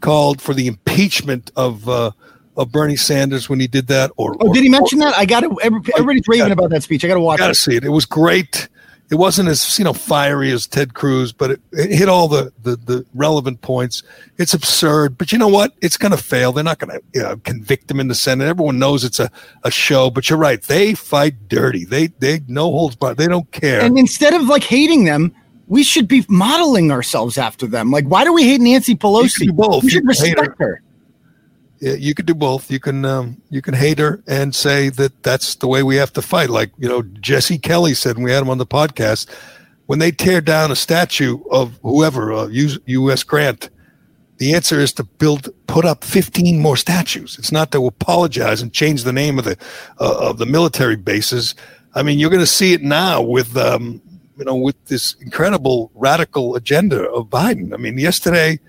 [0.00, 2.10] called for the impeachment of uh,
[2.56, 4.10] of Bernie Sanders when he did that.
[4.18, 5.16] Or, Oh, or- did he mention that?
[5.16, 5.56] I got to.
[5.62, 7.02] Everybody's raving about that speech.
[7.04, 7.84] I got to watch got to see it.
[7.84, 8.68] It was great.
[9.12, 12.50] It wasn't as you know fiery as Ted Cruz, but it, it hit all the,
[12.62, 14.02] the the relevant points.
[14.38, 15.74] It's absurd, but you know what?
[15.82, 16.50] It's going to fail.
[16.50, 18.46] They're not going to you know, convict him in the Senate.
[18.46, 19.30] Everyone knows it's a,
[19.64, 20.08] a show.
[20.08, 20.62] But you're right.
[20.62, 21.84] They fight dirty.
[21.84, 23.18] They they no holds barred.
[23.18, 23.82] They don't care.
[23.82, 25.34] And instead of like hating them,
[25.68, 27.90] we should be modeling ourselves after them.
[27.90, 29.54] Like, why do we hate Nancy Pelosi?
[29.54, 29.84] both.
[29.84, 30.82] We should respect her.
[30.82, 30.91] Yeah,
[31.82, 32.70] you could do both.
[32.70, 36.12] You can um, you can hate her and say that that's the way we have
[36.12, 36.48] to fight.
[36.48, 39.28] Like you know, Jesse Kelly said when we had him on the podcast,
[39.86, 43.24] when they tear down a statue of whoever, uh, U.S.
[43.24, 43.68] Grant,
[44.38, 47.36] the answer is to build, put up 15 more statues.
[47.38, 49.58] It's not to apologize and change the name of the
[50.00, 51.56] uh, of the military bases.
[51.94, 54.00] I mean, you're going to see it now with um,
[54.38, 57.74] you know with this incredible radical agenda of Biden.
[57.74, 58.60] I mean, yesterday.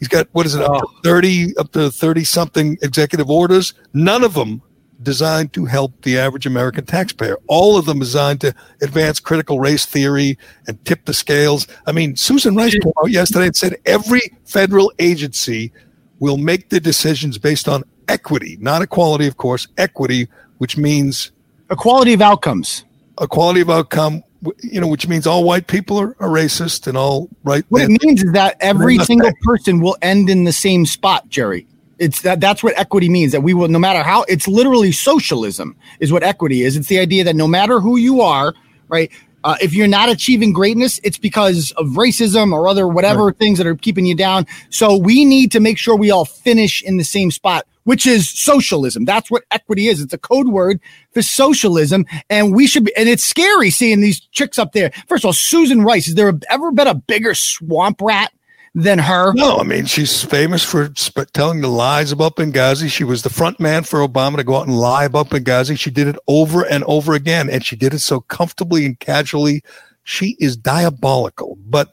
[0.00, 1.00] He's got what is it up to oh.
[1.04, 3.74] thirty up to thirty something executive orders.
[3.92, 4.60] None of them
[5.02, 7.38] designed to help the average American taxpayer.
[7.46, 10.36] All of them designed to advance critical race theory
[10.66, 11.66] and tip the scales.
[11.86, 15.72] I mean, Susan Rice came out yesterday and said every federal agency
[16.18, 21.32] will make the decisions based on equity, not equality, of course, equity, which means
[21.70, 22.84] Equality of outcomes.
[23.20, 24.22] equality of outcome.
[24.62, 27.64] You know, which means all white people are, are racist and all right.
[27.68, 31.66] What it means is that every single person will end in the same spot, Gerry.
[31.98, 35.76] It's that that's what equity means that we will no matter how it's literally socialism
[36.00, 36.74] is what equity is.
[36.74, 38.54] It's the idea that no matter who you are,
[38.88, 39.10] right?
[39.44, 43.66] Uh, if you're not achieving greatness, it's because of racism or other whatever things that
[43.66, 44.46] are keeping you down.
[44.68, 48.30] So we need to make sure we all finish in the same spot, which is
[48.30, 49.04] socialism.
[49.04, 50.00] That's what equity is.
[50.00, 50.78] It's a code word
[51.12, 52.06] for socialism.
[52.30, 54.92] And we should be, and it's scary seeing these chicks up there.
[55.08, 58.30] First of all, Susan Rice, has there ever been a bigger swamp rat?
[58.72, 59.32] Than her.
[59.34, 62.88] No, I mean she's famous for sp- telling the lies about Benghazi.
[62.88, 65.76] She was the front man for Obama to go out and lie about Benghazi.
[65.76, 69.64] She did it over and over again, and she did it so comfortably and casually.
[70.04, 71.58] She is diabolical.
[71.66, 71.88] But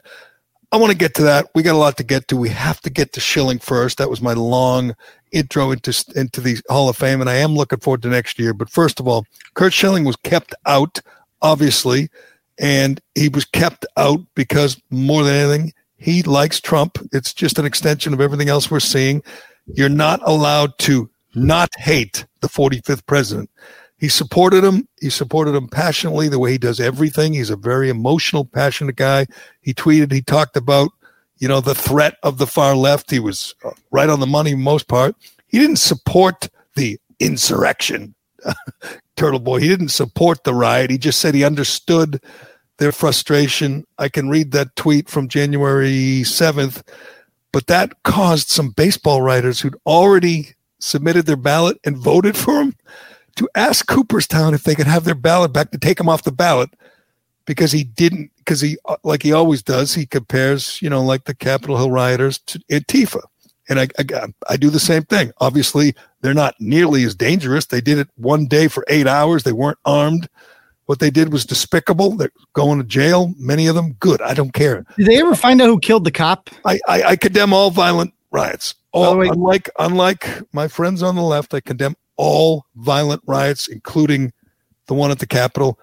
[0.70, 1.48] I want to get to that.
[1.54, 2.36] We got a lot to get to.
[2.36, 3.96] We have to get to Schilling first.
[3.98, 4.94] That was my long
[5.32, 8.52] intro into into the Hall of Fame, and I am looking forward to next year.
[8.54, 11.00] But first of all, Curt Schilling was kept out,
[11.42, 12.08] obviously,
[12.58, 16.98] and he was kept out because more than anything, he likes Trump.
[17.12, 19.22] It's just an extension of everything else we're seeing.
[19.66, 23.50] You're not allowed to not hate the 45th president.
[23.98, 24.88] He supported him.
[25.00, 27.34] He supported him passionately the way he does everything.
[27.34, 29.26] He's a very emotional, passionate guy.
[29.60, 30.90] He tweeted, he talked about,
[31.38, 33.10] you know, the threat of the far left.
[33.10, 35.14] He was uh, right on the money most part.
[35.46, 38.14] He didn't support the insurrection,
[39.16, 39.60] Turtle Boy.
[39.60, 40.90] He didn't support the riot.
[40.90, 42.22] He just said he understood
[42.78, 43.86] their frustration.
[43.98, 46.82] I can read that tweet from January 7th,
[47.52, 52.74] but that caused some baseball writers who'd already submitted their ballot and voted for him
[53.36, 56.32] to ask Cooperstown if they could have their ballot back to take him off the
[56.32, 56.70] ballot
[57.46, 61.24] because he didn't because he uh, like he always does he compares you know like
[61.24, 63.20] the Capitol Hill rioters to Antifa.
[63.68, 65.32] And I, I I do the same thing.
[65.38, 67.66] Obviously they're not nearly as dangerous.
[67.66, 69.42] They did it one day for 8 hours.
[69.42, 70.28] They weren't armed.
[70.86, 72.16] What they did was despicable.
[72.16, 73.92] They're going to jail many of them.
[74.00, 74.22] Good.
[74.22, 74.86] I don't care.
[74.96, 76.48] Did they ever find out who killed the cop?
[76.64, 78.74] I I, I condemn all violent riots.
[78.92, 84.32] All, unlike unlike my friends on the left I condemn all violent riots, including
[84.86, 85.78] the one at the Capitol.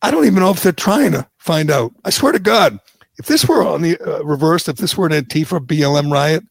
[0.00, 1.94] I don't even know if they're trying to find out.
[2.04, 2.78] I swear to God,
[3.16, 6.44] if this were on the uh, reverse, if this were an Antifa BLM riot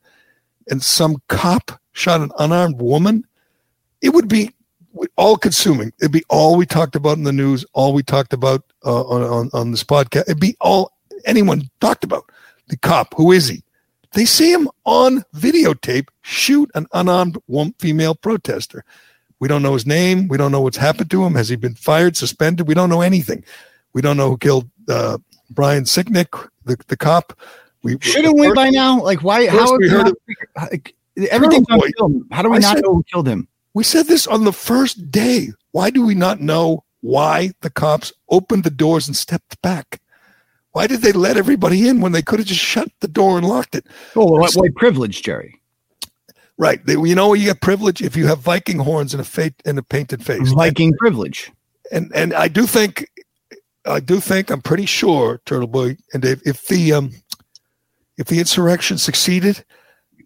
[0.71, 3.23] and some cop shot an unarmed woman,
[4.01, 4.55] it would be
[5.15, 5.93] all consuming.
[5.99, 9.21] It'd be all we talked about in the news, all we talked about uh, on,
[9.21, 10.21] on, on this podcast.
[10.21, 10.91] It'd be all
[11.25, 12.31] anyone talked about.
[12.69, 13.63] The cop, who is he?
[14.13, 17.37] They see him on videotape shoot an unarmed
[17.77, 18.83] female protester.
[19.39, 20.27] We don't know his name.
[20.27, 21.35] We don't know what's happened to him.
[21.35, 22.67] Has he been fired, suspended?
[22.67, 23.43] We don't know anything.
[23.97, 25.17] We don't know who killed uh,
[25.49, 27.33] Brian Sicknick, the, the cop.
[27.81, 29.01] We shouldn't we by now?
[29.01, 29.47] Like why?
[29.47, 30.13] How we heard
[30.55, 30.81] not, of,
[31.31, 32.27] everything's on film.
[32.31, 33.47] How do we I not said, know who killed him?
[33.73, 35.49] We said this on the first day.
[35.71, 39.99] Why do we not know why the cops opened the doors and stepped back?
[40.73, 43.47] Why did they let everybody in when they could have just shut the door and
[43.47, 43.87] locked it?
[44.15, 45.59] Oh, well, white privilege, Gerry.
[46.59, 46.85] Right.
[46.85, 49.79] They, you know, you get privilege if you have Viking horns and a fate and
[49.79, 50.51] a painted face.
[50.51, 51.51] Viking and, privilege.
[51.91, 53.09] And and I do think,
[53.87, 57.11] I do think, I'm pretty sure, Turtle Boy and Dave, if the um,
[58.17, 59.63] if the insurrection succeeded,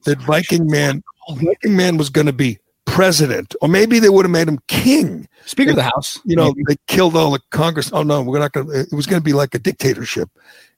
[0.05, 4.31] that Viking man, Viking man was going to be president, or maybe they would have
[4.31, 5.27] made him king.
[5.45, 6.19] Speaker of the House.
[6.25, 6.63] You know, maybe.
[6.67, 7.91] they killed all the Congress.
[7.93, 8.79] Oh no, we're not going to.
[8.79, 10.29] It was going to be like a dictatorship,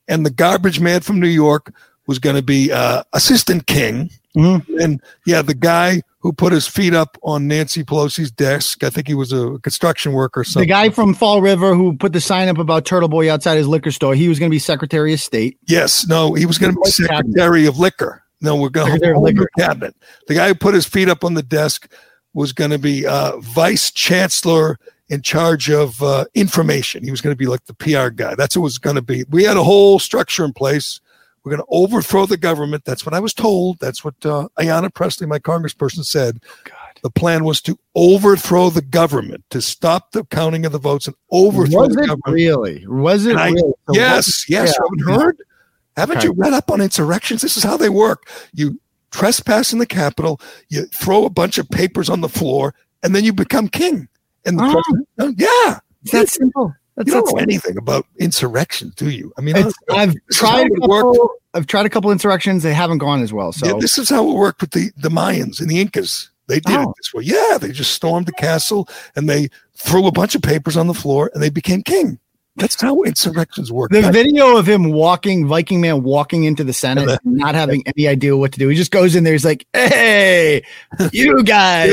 [0.08, 1.74] and the garbage man from New York
[2.08, 4.80] was going to be uh, assistant king Mm-hmm.
[4.80, 9.08] And yeah, the guy who put his feet up on Nancy Pelosi's desk, I think
[9.08, 10.46] he was a construction worker.
[10.56, 13.68] The guy from Fall River who put the sign up about Turtle Boy outside his
[13.68, 15.60] liquor store, he was going to be Secretary of State.
[15.68, 18.24] Yes, no, he was going to be Secretary of Liquor.
[18.40, 19.96] No, we're going to liquor cabinet.
[20.28, 21.92] The guy who put his feet up on the desk
[22.34, 27.04] was going to be uh, Vice Chancellor in charge of uh, information.
[27.04, 28.36] He was going to be like the PR guy.
[28.36, 29.26] That's what it was going to be.
[29.30, 31.02] We had a whole structure in place
[31.44, 32.86] we're going to overthrow the government.
[32.86, 33.80] That's what I was told.
[33.80, 36.40] That's what uh, Ayanna Pressley, my congressperson, said.
[36.64, 36.76] God.
[37.04, 41.16] The plan was to overthrow the government, to stop the counting of the votes and
[41.32, 42.34] overthrow was the it government.
[42.34, 42.88] Really?
[42.88, 43.36] Was it?
[43.36, 43.74] I, really?
[43.88, 44.70] So yes, yes.
[44.70, 44.86] Yeah.
[44.98, 45.38] You haven't heard?
[45.98, 46.28] Haven't okay.
[46.28, 47.42] you read up on insurrections?
[47.42, 48.30] This is how they work.
[48.54, 48.80] You
[49.12, 53.24] trespass in the Capitol, you throw a bunch of papers on the floor, and then
[53.24, 54.08] you become king.
[54.46, 54.82] And the oh.
[55.18, 55.80] president, yeah.
[56.12, 56.74] That's simple.
[56.96, 59.34] That's, you don't know anything about insurrections, do you?
[59.38, 59.56] I mean,
[59.90, 61.30] I've tried a couple.
[61.56, 62.64] I've tried a couple insurrections.
[62.64, 63.52] They haven't gone as well.
[63.52, 66.30] So yeah, this is how it worked with the the Mayans and the Incas.
[66.48, 66.90] They did oh.
[66.90, 67.24] it this way.
[67.24, 70.94] Yeah, they just stormed the castle and they threw a bunch of papers on the
[70.94, 72.20] floor and they became king.
[72.56, 73.90] That's how insurrections work.
[73.90, 78.38] The video of him walking, Viking man walking into the Senate, not having any idea
[78.38, 78.68] what to do.
[78.68, 79.34] He just goes in there.
[79.34, 80.64] He's like, "Hey,
[81.12, 81.90] you guys,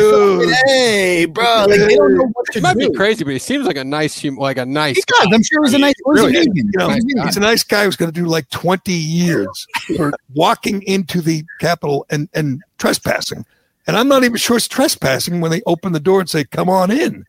[0.67, 3.67] hey, bro." Like they don't know what to it might be crazy, but he seems
[3.67, 4.97] like a nice, like a nice.
[4.97, 5.29] He does.
[5.33, 5.95] I'm sure he's a nice.
[6.05, 10.13] Really, you know, he's a nice guy who's going to do like 20 years for
[10.35, 13.47] walking into the Capitol and and trespassing.
[13.87, 16.69] And I'm not even sure it's trespassing when they open the door and say, "Come
[16.69, 17.25] on in."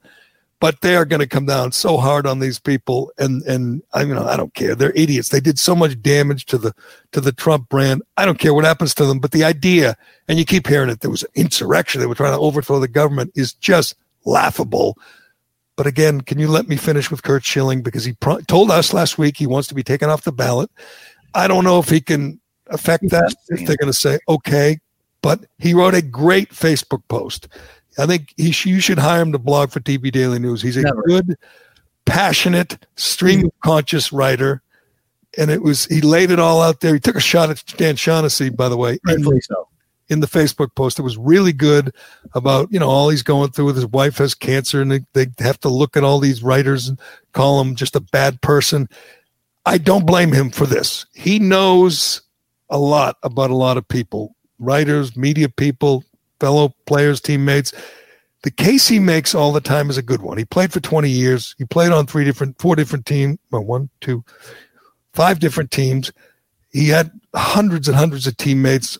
[0.62, 4.04] But they are going to come down so hard on these people and and i
[4.04, 4.76] you know i don't care.
[4.76, 5.30] They're idiots.
[5.30, 6.74] They did so much damage to the
[7.12, 8.04] to the trump brand.
[8.16, 9.98] I don't care what happens to them but the idea
[10.30, 12.00] and you keep hearing it there was an insurrection.
[12.00, 14.98] They were trying to overthrow the government is just laughable.
[15.76, 17.82] But again can you let me finish with Curt schilling?
[17.82, 20.70] Because he pro- told us last week he wants to be taken off the ballot.
[21.34, 24.80] I don't know if he can affect that if they're going to say okay
[25.22, 27.48] but he wrote a great facebook post
[27.98, 30.62] I think he you should hire him to blog for TB Daily News.
[30.62, 31.02] He's a Never.
[31.04, 31.38] good,
[32.06, 34.62] passionate, stream of conscious writer.
[35.38, 36.94] And it was he laid it all out there.
[36.94, 39.68] He took a shot at Dan Shaughnessy, by the way, in, so.
[40.10, 41.00] in the Facebook post.
[41.00, 41.94] It was really good
[42.34, 45.28] about you know all he's going through with his wife has cancer, and they, they
[45.40, 47.00] have to look at all these writers and
[47.32, 48.90] call him just a bad person.
[49.66, 51.06] I don't blame him for this.
[51.14, 52.22] He knows
[52.70, 56.04] a lot about a lot of people, writers, media people,
[56.42, 57.72] fellow players, teammates.
[58.42, 60.40] The case he makes all the time is a good one.
[60.40, 61.54] He played for 20 years.
[61.60, 64.26] He played on three different, four different teams, well, one, two,
[65.14, 66.12] five different teams.
[66.72, 68.98] He had hundreds and hundreds of teammates,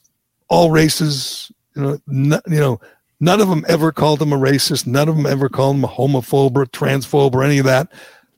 [0.48, 1.52] all races.
[1.76, 2.80] You know, n- you know,
[3.20, 4.86] none of them ever called him a racist.
[4.86, 7.92] None of them ever called him a homophobe or transphobe or any of that.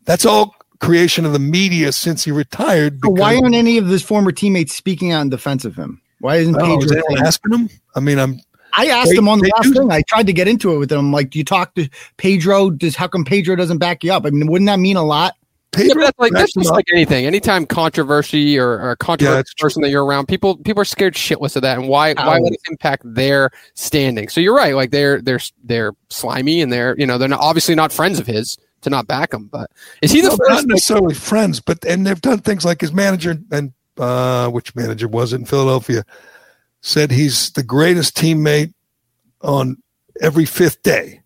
[0.05, 3.01] That's all creation of the media since he retired.
[3.01, 6.01] But why aren't any of his former teammates speaking out in defense of him?
[6.19, 7.69] Why isn't Oh, is anyone asking him?
[7.95, 8.39] I mean, I'm
[8.77, 9.91] I asked They- him on the last do- thing.
[9.91, 11.11] I tried to get into it with him.
[11.11, 12.69] Like, do you talk to Pedro?
[12.71, 14.25] Does how come Pedro doesn't back you up?
[14.25, 15.33] I mean, wouldn't that mean a lot?
[15.75, 16.75] Yeah, Pedro but that's like that's just up.
[16.75, 17.25] like anything.
[17.25, 19.65] Anytime controversy or, or a controversial it's true.
[19.67, 22.53] person that you're around, people people are scared shitless of that, and why why would
[22.53, 24.27] it impact their standing?
[24.29, 24.75] So you're right.
[24.75, 28.27] Like they're they're they're slimy and they're you know they're not, obviously not friends of
[28.27, 29.47] his to not back him.
[29.51, 29.71] But
[30.03, 30.49] is he the No, first?
[30.49, 35.07] not necessarily friends, but and they've done things like his manager and uh, which manager
[35.07, 36.03] was it in Philadelphia
[36.83, 38.73] said he's the greatest teammate
[39.41, 39.77] on
[40.21, 41.21] every fifth day.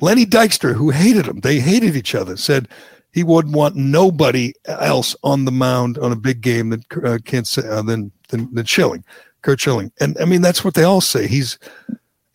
[0.00, 2.68] Lenny Dykstra, who hated him, they hated each other, said
[3.12, 7.66] he wouldn't want nobody else on the mound on a big game than uh, say
[7.66, 9.04] uh, than, than than Schilling,
[9.40, 11.26] Curt Schilling, and I mean that's what they all say.
[11.26, 11.58] He's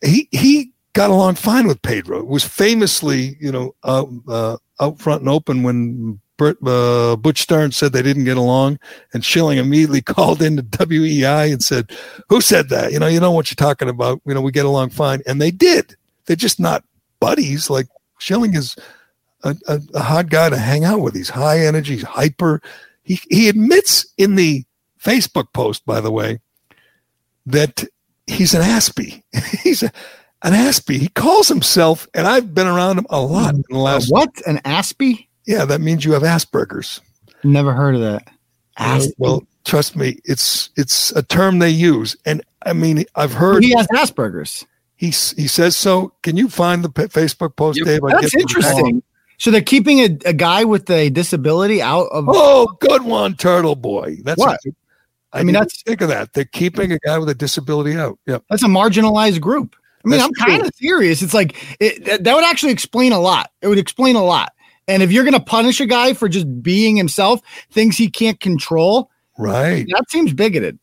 [0.00, 2.24] he he got along fine with Pedro.
[2.24, 7.92] Was famously, you know, uh, uh, out front and open when uh, Butch Stearns said
[7.92, 8.78] they didn't get along,
[9.12, 11.90] and Schilling immediately called into WEEI and said,
[12.28, 12.92] "Who said that?
[12.92, 14.20] You know, you know what you're talking about.
[14.26, 15.96] You know, we get along fine." And they did.
[16.26, 16.84] They're just not
[17.20, 17.70] buddies.
[17.70, 17.86] Like
[18.18, 18.76] Schilling is
[19.42, 21.14] a, a, a guy to hang out with.
[21.14, 22.62] He's high energy, he's hyper.
[23.02, 24.64] He he admits in the
[25.00, 26.38] Facebook post, by the way,
[27.46, 27.84] that
[28.26, 29.22] he's an Aspie.
[29.62, 29.92] he's a,
[30.42, 30.98] an Aspie.
[30.98, 34.10] He calls himself, and I've been around him a lot in the last.
[34.10, 35.26] what an Aspie?
[35.46, 37.00] Yeah, that means you have Asperger's.
[37.44, 38.28] Never heard of that.
[38.76, 43.62] Uh, well, trust me, it's it's a term they use, and I mean, I've heard
[43.62, 44.64] he has Asperger's.
[44.96, 46.12] he he says so.
[46.22, 47.86] Can you find the pa- Facebook post, Yep.
[47.86, 48.00] Dave?
[48.08, 49.02] That's get interesting.
[49.38, 52.26] So they're keeping a, a guy with a disability out of.
[52.28, 54.18] Oh, good one, Turtle Boy.
[54.22, 54.60] That's What?
[54.64, 54.70] A,
[55.32, 56.32] I, I mean, mean, that's- that's think of that.
[56.32, 58.18] They're keeping a guy with a disability out.
[58.26, 59.74] Yeah, That's a marginalized group.
[60.04, 61.22] I mean, That's I'm kind of serious.
[61.22, 63.50] It's like it, that- that would actually explain a lot.
[63.62, 64.52] It would explain a lot.
[64.88, 67.40] And if you're going to punish a guy for just being himself,
[67.70, 69.86] things he can't control, Right.
[69.88, 70.78] that seems bigoted.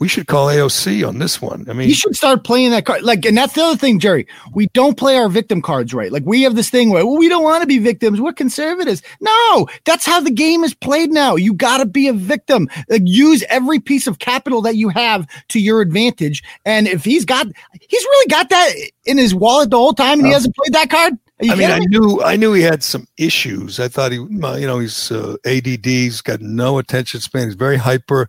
[0.00, 1.66] We should call AOC on this one.
[1.68, 3.02] I mean, You should start playing that card.
[3.02, 4.28] Like, and that's the other thing, Gerry.
[4.54, 6.12] We don't play our victim cards right.
[6.12, 8.20] Like, we have this thing where, well, we don't want to be victims.
[8.20, 9.02] We're conservatives.
[9.20, 11.34] No, that's how the game is played now.
[11.34, 12.68] You got to be a victim.
[12.88, 16.44] Like, use every piece of capital that you have to your advantage.
[16.64, 17.48] And if he's got,
[17.80, 18.72] he's really got that
[19.04, 20.34] in his wallet the whole time and he Oh.
[20.36, 21.14] hasn't played that card.
[21.52, 23.78] I mean, I knew I knew he had some issues.
[23.78, 24.28] I thought he, you
[24.66, 25.86] know, he's uh, ADD.
[25.86, 27.46] He's got no attention span.
[27.46, 28.28] He's very hyper.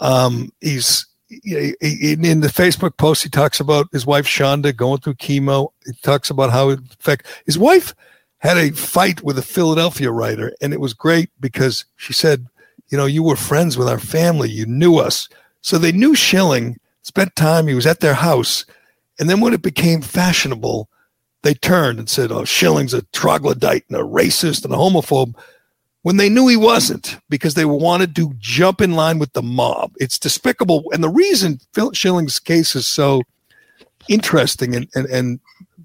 [0.00, 3.22] Um, he's he- he- in in the Facebook post.
[3.22, 5.68] He talks about his wife Shonda going through chemo.
[5.86, 7.94] He talks about how it affect his wife
[8.38, 12.46] had a fight with a Philadelphia writer, and it was great because she said,
[12.88, 14.50] "You know, you were friends with our family.
[14.50, 15.28] You knew us,
[15.60, 16.78] so they knew Schilling.
[17.02, 17.68] Spent time.
[17.68, 18.66] He was at their house,
[19.20, 20.88] and then when it became fashionable."
[21.42, 25.34] They turned and said, "Oh, Schilling's a troglodyte and a racist and a homophobe,"
[26.02, 29.92] when they knew he wasn't, because they wanted to jump in line with the mob.
[29.98, 33.22] It's despicable, and the reason Phil Schilling's case is so
[34.08, 35.40] interesting, and and, and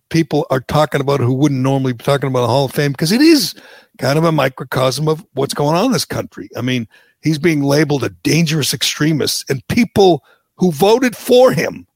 [0.09, 2.91] people are talking about it who wouldn't normally be talking about the Hall of Fame
[2.91, 3.55] because it is
[3.97, 6.49] kind of a microcosm of what's going on in this country.
[6.57, 6.87] I mean,
[7.21, 10.23] he's being labeled a dangerous extremist, and people
[10.55, 11.87] who voted for him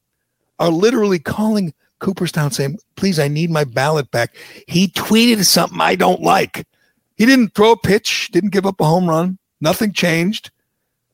[0.58, 4.34] are literally calling Cooperstown saying, please, I need my ballot back.
[4.66, 6.66] He tweeted something I don't like.
[7.16, 10.50] He didn't throw a pitch, didn't give up a home run, nothing changed,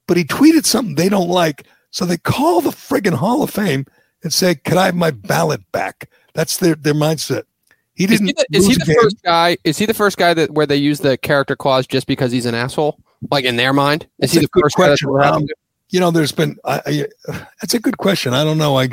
[0.07, 1.67] but he tweeted something they don't like.
[1.91, 3.87] So they call the friggin' Hall of Fame
[4.23, 6.09] and say, Can I have my ballot back?
[6.35, 7.43] That's their, their mindset.
[7.95, 8.27] He Is didn't.
[8.27, 9.57] he the, is he the first guy?
[9.65, 12.47] Is he the first guy that where they use the character clause just because he's
[12.47, 12.99] an asshole?
[13.31, 15.09] Like in their mind, is That's he the first question.
[15.23, 15.47] Um.
[15.89, 16.59] You know, there's been.
[16.65, 17.07] I, I,
[17.63, 18.35] that's a good question.
[18.35, 18.79] I don't know.
[18.79, 18.91] I.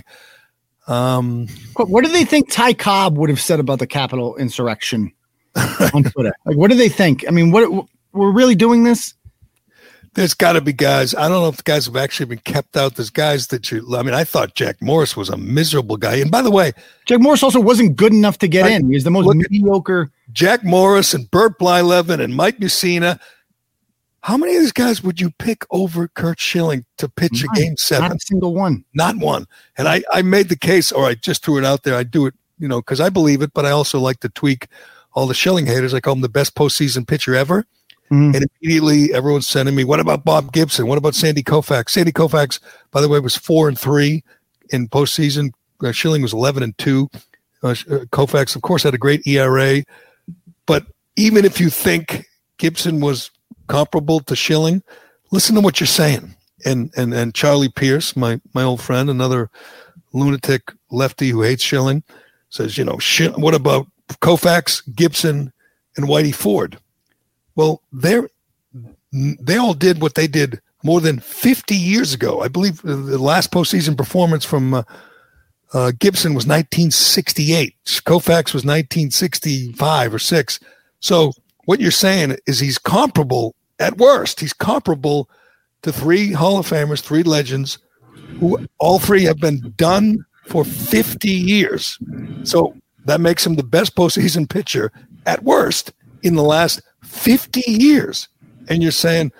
[0.88, 5.12] Um, What, do they think Ty Cobb would have said about the Capitol insurrection
[5.94, 6.34] on Twitter?
[6.46, 7.26] Like, what do they think?
[7.28, 9.14] I mean, what we're really doing this?
[10.16, 11.16] there's got to be guys.
[11.16, 12.96] I don't know if the guys have actually been kept out.
[12.96, 13.96] There's guys that you.
[13.98, 16.18] I mean, I thought Jack Morris was a miserable guy.
[16.18, 16.72] And by the way,
[17.08, 18.74] Jack Morris also wasn't good enough to get Right.
[18.74, 18.90] in.
[18.90, 20.12] He was the most mediocre.
[20.32, 23.20] Jack Morris and Bert Blyleven and Mike Mussina.
[24.24, 27.76] How many of these guys would you pick over Curt Schilling to pitch a game
[27.76, 28.07] seven?
[28.07, 28.86] Not a single one.
[28.93, 29.45] Not one.
[29.78, 31.95] And I, I made the case, or I just threw it out there.
[31.95, 34.67] I do it, you know, because I believe it, but I also like to tweak
[35.11, 35.93] all the Schilling haters.
[35.93, 37.65] I call him the best postseason pitcher ever.
[38.11, 38.34] Mhm.
[38.34, 40.88] And immediately everyone's sending me, what about Bob Gibson?
[40.88, 41.89] What about Sandy Koufax?
[41.89, 42.61] Sandy Koufax,
[42.91, 44.24] by the way, was four and three
[44.69, 45.51] in postseason.
[45.84, 47.09] Uh, Schilling was 11 and two.
[47.61, 49.84] Uh, uh, Koufax, of course, had a great ERA.
[50.65, 50.86] But
[51.17, 52.26] even if you think
[52.57, 53.30] Gibson was
[53.68, 54.84] comparable to Schilling,
[55.32, 56.36] listen to what you're saying.
[56.66, 59.49] And and and Charlie Pierce, my my old friend, another
[60.14, 62.03] lunatic lefty who hates Schilling,
[62.49, 62.99] says, you know,
[63.36, 63.88] what about
[64.22, 65.51] Koufax, Gibson,
[65.97, 66.78] and Whitey Ford?
[67.55, 68.30] Well, they're
[69.11, 72.41] they all did what they did more than 50 years ago.
[72.41, 74.84] I believe the the last postseason performance from uh,
[75.74, 77.76] uh, Gibson was 1968.
[77.84, 80.59] Koufax was 1965 or six.
[80.99, 81.34] So
[81.66, 84.39] what you're saying is he's comparable at worst.
[84.39, 85.30] He's comparable
[85.82, 87.80] to three Hall of Famers, three legends,
[88.39, 91.97] who all three have been done for 50 years.
[92.43, 94.91] So that makes him the best postseason pitcher
[95.26, 98.28] at worst in the last 50 years.
[98.70, 99.32] And you're saying,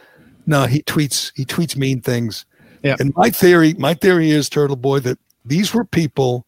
[0.46, 2.46] no, he tweets he tweets mean things.
[2.84, 2.98] Yeah.
[3.00, 6.46] And my theory, my theory is Turtle Boy that these were people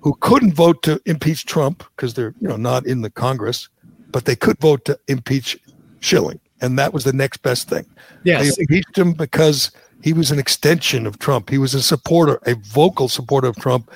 [0.00, 3.68] who couldn't vote to impeach Trump because they're you know not in the Congress,
[4.12, 5.58] but they could vote to impeach
[6.00, 7.86] Schilling, and that was the next best thing.
[8.24, 8.56] Yes.
[8.56, 9.70] They impeached him because
[10.02, 11.50] he was an extension of Trump.
[11.50, 13.90] He was a supporter, a vocal supporter of Trump,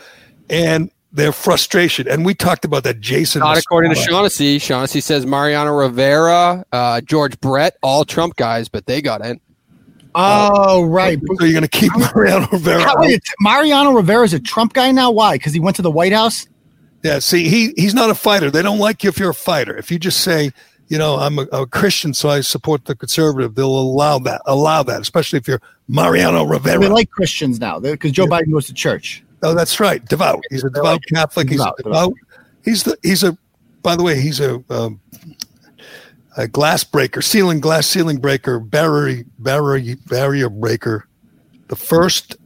[0.48, 2.08] and their frustration.
[2.08, 3.40] And we talked about that, Jason.
[3.40, 4.58] Not according to Shaughnessy.
[4.58, 9.40] Shaughnessy says Mariano Rivera, uh, George Brett, all Trump guys, but they got in.
[10.14, 11.20] Oh, right.
[11.38, 12.82] So you're going to keep Mariano Rivera?
[12.82, 15.10] How- wait, Mariano Rivera is a Trump guy now.
[15.10, 15.34] Why?
[15.36, 16.46] Because he went to the White House.
[17.02, 18.50] Yeah, see, he he's not a fighter.
[18.50, 19.76] They don't like you if you're a fighter.
[19.76, 20.52] If you just say,
[20.88, 24.42] you know, I'm a, a Christian, so I support the conservative, they'll allow that.
[24.44, 26.78] Allow that, especially if you're Mariano Rivera.
[26.80, 29.22] They like Christians now because Joe Biden goes to church.
[29.42, 30.42] oh, that's right, devout.
[30.50, 31.48] He's a devout Catholic.
[31.48, 32.14] He's Devout, a devout.
[32.64, 33.36] He's the he's a.
[33.82, 35.00] By the way, he's a um,
[36.36, 41.06] a glass breaker, ceiling glass ceiling breaker, barrier barrier barrier breaker,
[41.68, 42.36] the first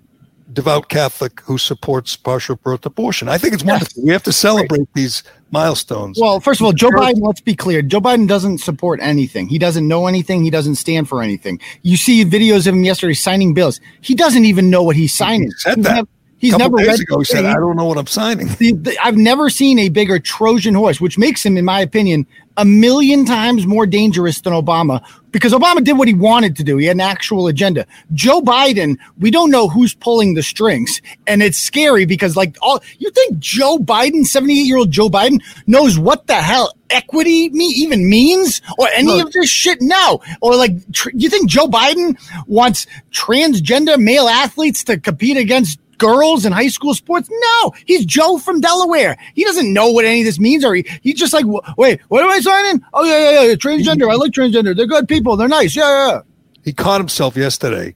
[0.54, 3.28] devout Catholic who supports partial birth abortion.
[3.28, 4.02] I think it's wonderful.
[4.02, 6.18] We have to celebrate these milestones.
[6.20, 7.82] Well, first of all, Joe Biden, let's be clear.
[7.82, 9.48] Joe Biden doesn't support anything.
[9.48, 10.42] He doesn't know anything.
[10.44, 11.60] He doesn't stand for anything.
[11.82, 13.80] You see videos of him yesterday signing bills.
[14.00, 15.50] He doesn't even know what he's signing.
[15.58, 15.94] said He's that.
[15.96, 18.72] nev- he's never days read ago, he said, "I don't know what I'm signing." The-
[18.72, 22.26] the- I've never seen a bigger Trojan horse, which makes him, in my opinion,
[22.56, 26.76] a million times more dangerous than Obama because Obama did what he wanted to do.
[26.76, 27.86] He had an actual agenda.
[28.12, 32.80] Joe Biden, we don't know who's pulling the strings, and it's scary because, like, all
[32.98, 38.62] you think Joe Biden, seventy-eight-year-old Joe Biden, knows what the hell equity me even means
[38.78, 39.26] or any Look.
[39.26, 39.78] of this shit?
[39.80, 40.20] No.
[40.40, 46.44] Or like, tr- you think Joe Biden wants transgender male athletes to compete against girls
[46.44, 47.28] in high school sports?
[47.30, 49.16] No, he's Joe from Delaware.
[49.34, 52.22] He doesn't know what any of this means, or he, he's just like, wait, what
[52.22, 52.82] am I signing?
[52.92, 54.10] Oh yeah, yeah, yeah, transgender.
[54.10, 54.76] I like transgender.
[54.76, 55.36] They're good people.
[55.36, 55.76] They're nice.
[55.76, 56.20] Yeah, yeah.
[56.64, 57.94] He caught himself yesterday.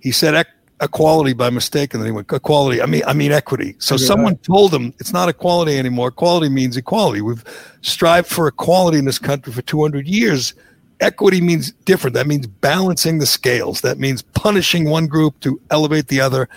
[0.00, 0.34] He said
[0.80, 2.80] equality by mistake, and then he went equality.
[2.82, 3.76] I mean, I mean equity.
[3.78, 6.08] So Okay, someone told him it's not equality anymore.
[6.08, 7.20] Equality means equality.
[7.20, 7.44] We've
[7.82, 10.54] strived for equality in this country for 200 years.
[11.00, 12.14] Equity means different.
[12.14, 13.80] That means balancing the scales.
[13.82, 16.48] That means punishing one group to elevate the other.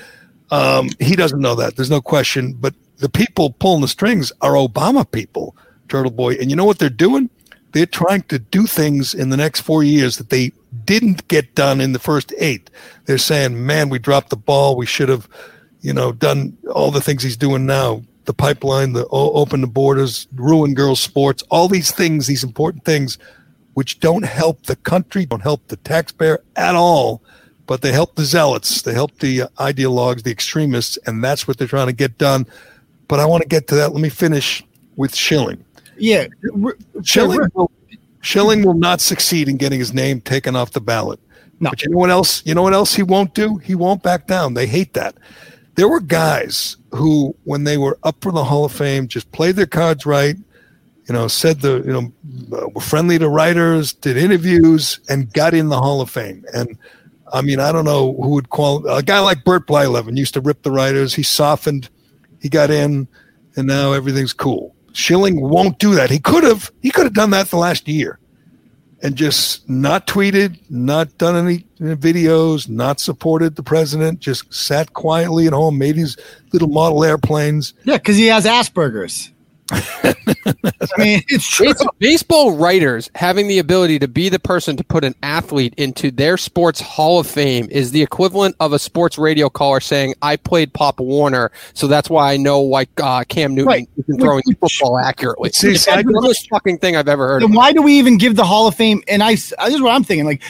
[0.52, 1.76] Um, he doesn't know that.
[1.76, 2.54] There's no question.
[2.54, 5.56] But the people pulling the strings are Obama people,
[5.88, 6.36] Turtle Boy.
[6.36, 7.30] And you know what they're doing?
[7.72, 10.52] They're trying to do things in the next four years that they
[10.84, 12.70] didn't get done in the first eight.
[13.06, 14.76] They're saying, man, we dropped the ball.
[14.76, 15.28] We should have,
[15.80, 18.04] you know, done all the things he's doing now.
[18.26, 23.18] The pipeline, the open the borders, ruin girls' sports, all these things, these important things,
[23.74, 27.24] which don't help the country, don't help the taxpayer at all,
[27.68, 31.58] but they help the zealots, they help the uh, ideologues, the extremists, and that's what
[31.58, 32.46] they're trying to get done.
[33.08, 33.92] But I want to get to that.
[33.92, 34.64] Let me finish
[34.96, 35.64] with Schilling.
[35.98, 36.28] Yeah.
[37.04, 37.72] Schilling will,
[38.22, 41.20] Schilling will not succeed in getting his name taken off the ballot.
[41.60, 41.70] No.
[41.70, 42.46] But you know what else?
[42.46, 43.58] You know what else he won't do?
[43.58, 44.54] He won't back down.
[44.54, 45.16] They hate that.
[45.76, 49.56] There were guys who, when they were up for the Hall of Fame, just played
[49.56, 50.36] their cards right,
[51.08, 52.14] you know, said the you know
[52.58, 56.46] uh, were friendly to writers, did interviews, and got in the Hall of Fame.
[56.54, 56.78] And
[57.34, 60.42] I mean, I don't know who would call a guy like Bert Blyleven used to
[60.42, 61.14] rip the writers.
[61.14, 61.90] He softened,
[62.40, 63.08] he got in,
[63.56, 64.76] and now everything's cool.
[64.94, 66.10] Schilling won't do that.
[66.10, 66.72] He could have.
[66.82, 68.20] He could have done that the last year,
[69.02, 71.66] and just not tweeted, not done any
[71.96, 74.20] videos, not supported the president.
[74.20, 76.18] Just sat quietly at home, made his
[76.52, 77.74] little model airplanes.
[77.86, 79.31] Yeah, because he has Asperger's.
[79.72, 80.14] I
[80.98, 81.68] mean, it's true.
[81.74, 86.12] Base- baseball writers having the ability to be the person to put an athlete into
[86.12, 90.36] their sports hall of fame is the equivalent of a sports radio caller saying, "I
[90.36, 93.90] played Pop Warner, so that's why I know why uh, Cam Newton Right.
[93.98, 97.44] isn't throwing the football accurately." See, it's the dumbest fucking thing I've ever heard.
[97.44, 99.04] Then why do we even give the Hall of Fame?
[99.08, 100.26] And I, this is what I'm thinking.
[100.26, 100.42] Like,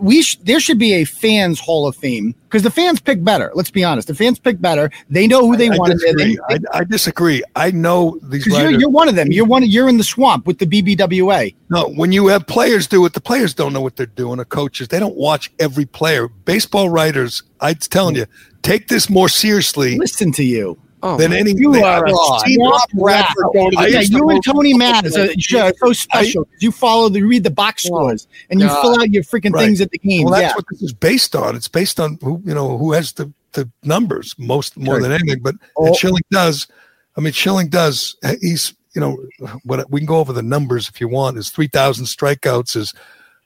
[0.00, 3.50] we sh- there should be a fans Hall of Fame because the fans pick better.
[3.54, 4.08] Let's be honest.
[4.08, 4.90] The fans pick better.
[5.08, 6.00] They know who they I want.
[6.00, 6.38] They, disagree.
[6.48, 7.42] I, I disagree.
[7.56, 9.32] I know these because you're, you're one of them.
[9.32, 9.64] You're one.
[9.64, 11.54] You're in the swamp with the BBWA.
[11.70, 14.40] No, when you have players do it, the players don't know what they're doing.
[14.40, 16.28] Or coaches, they don't watch every player.
[16.28, 18.26] Baseball writers, I'm telling you,
[18.62, 20.78] take this more seriously Listen to you.
[21.02, 21.52] Oh, than any.
[21.56, 22.42] You are a God.
[22.46, 23.26] seen swamp Rob rat.
[23.36, 24.74] Bradford going to Oh, yeah, you and Tony.
[24.74, 26.48] Matt is a, so so special.
[26.60, 28.82] you follow the you read the box oh scores and you God.
[28.82, 29.64] fill out your freaking Right.
[29.66, 30.24] things at the game.
[30.24, 30.54] Well, that's yeah.
[30.56, 31.54] what this is based on.
[31.56, 35.02] It's based on who you know who has the the numbers most more Sure.
[35.02, 35.40] than anything.
[35.42, 35.86] But Oh.
[35.86, 36.66] and Schilling does.
[37.16, 38.16] I mean, Schilling does.
[38.40, 39.16] He's you know
[39.64, 41.38] what we can go over the numbers if you want.
[41.38, 42.92] Is three thousand strikeouts is.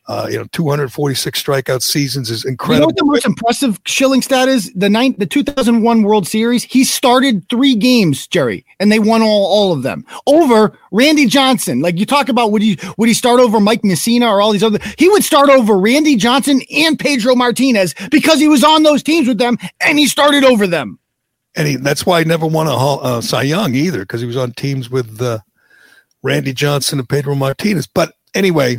[0.09, 2.75] Uh, you know, 246 strikeout seasons is incredible.
[2.75, 4.73] You know what the most impressive Schilling stat is?
[4.75, 6.65] The ninth, the 2001 World Series.
[6.65, 11.81] He started three games, Gerry, and they won all, all of them over Randy Johnson.
[11.81, 14.65] Like you talk about, would he would he start over Mike Mussina or all these
[14.65, 14.81] other?
[14.99, 19.29] He would start over Randy Johnson and Pedro Martinez because he was on those teams
[19.29, 20.99] with them and he started over them.
[21.55, 24.37] and he, that's why he never won a uh, Cy Young either, because he was
[24.37, 25.39] on teams with uh,
[26.23, 27.87] Randy Johnson and Pedro Martinez.
[27.87, 28.79] But anyway,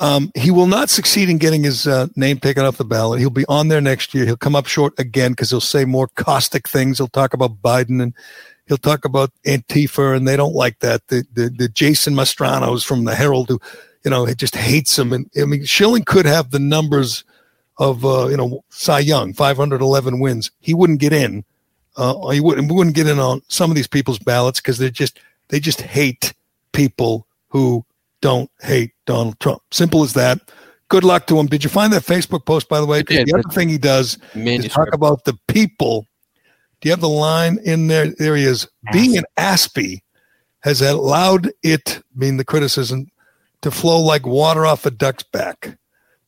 [0.00, 3.20] um, he will not succeed in getting his uh, name taken off the ballot.
[3.20, 4.24] He'll be on there next year.
[4.26, 6.98] He'll come up short again because he'll say more caustic things.
[6.98, 8.14] He'll talk about Biden and
[8.66, 11.06] he'll talk about Antifa, and they don't like that.
[11.08, 13.60] The the, the Jason Mastrodonatos from the Herald, who
[14.04, 15.12] you know, just hates him.
[15.12, 17.24] And I mean, Schilling could have the numbers
[17.78, 20.50] of uh, you know Cy Young, 511 wins.
[20.60, 21.44] He wouldn't get in.
[21.96, 25.20] Uh, he wouldn't, wouldn't get in on some of these people's ballots because they just
[25.48, 26.32] they just hate
[26.72, 27.84] people who
[28.20, 29.60] don't hate Donald Trump.
[29.72, 30.38] Simple as that.
[30.88, 31.46] Good luck to him.
[31.46, 33.02] Did you find that Facebook post, by the way?
[33.02, 36.06] did, the other thing he does is talk about the people.
[36.80, 38.08] Do you have the line in there?
[38.18, 38.68] There he is.
[38.92, 40.00] Being an Aspie
[40.60, 43.08] has allowed it, mean the criticism,
[43.62, 45.76] to flow like water off a duck's back.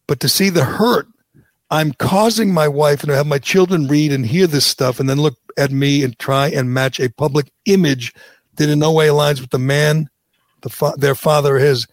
[0.07, 1.07] But to see the hurt
[1.73, 5.09] I'm causing my wife and to have my children read and hear this stuff and
[5.09, 8.13] then look at me and try and match a public image
[8.57, 10.11] that in no way aligns with the man
[10.61, 11.87] the fa- their father is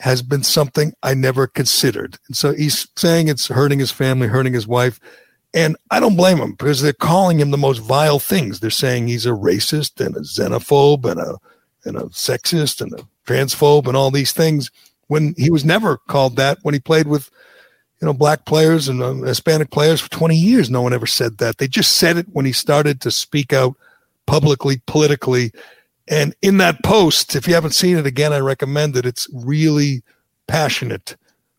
[0.00, 2.18] has been something I never considered.
[2.28, 5.00] And so he's saying it's hurting his family, hurting his wife.
[5.54, 8.60] And I don't blame him because they're calling him the most vile things.
[8.60, 11.38] They're saying he's a racist and a xenophobe and a
[11.84, 14.70] and a sexist and a transphobe and all these things
[15.06, 17.30] when he was never called that when he played with
[18.00, 20.70] you know black players and um, Hispanic players for 20 years.
[20.70, 21.58] No one ever said that.
[21.58, 23.74] They just said it when he started to speak out
[24.26, 25.52] publicly, politically.
[26.10, 29.04] And in that post, if you haven't seen it again, I recommend it.
[29.04, 30.02] It's really
[30.46, 31.16] passionate,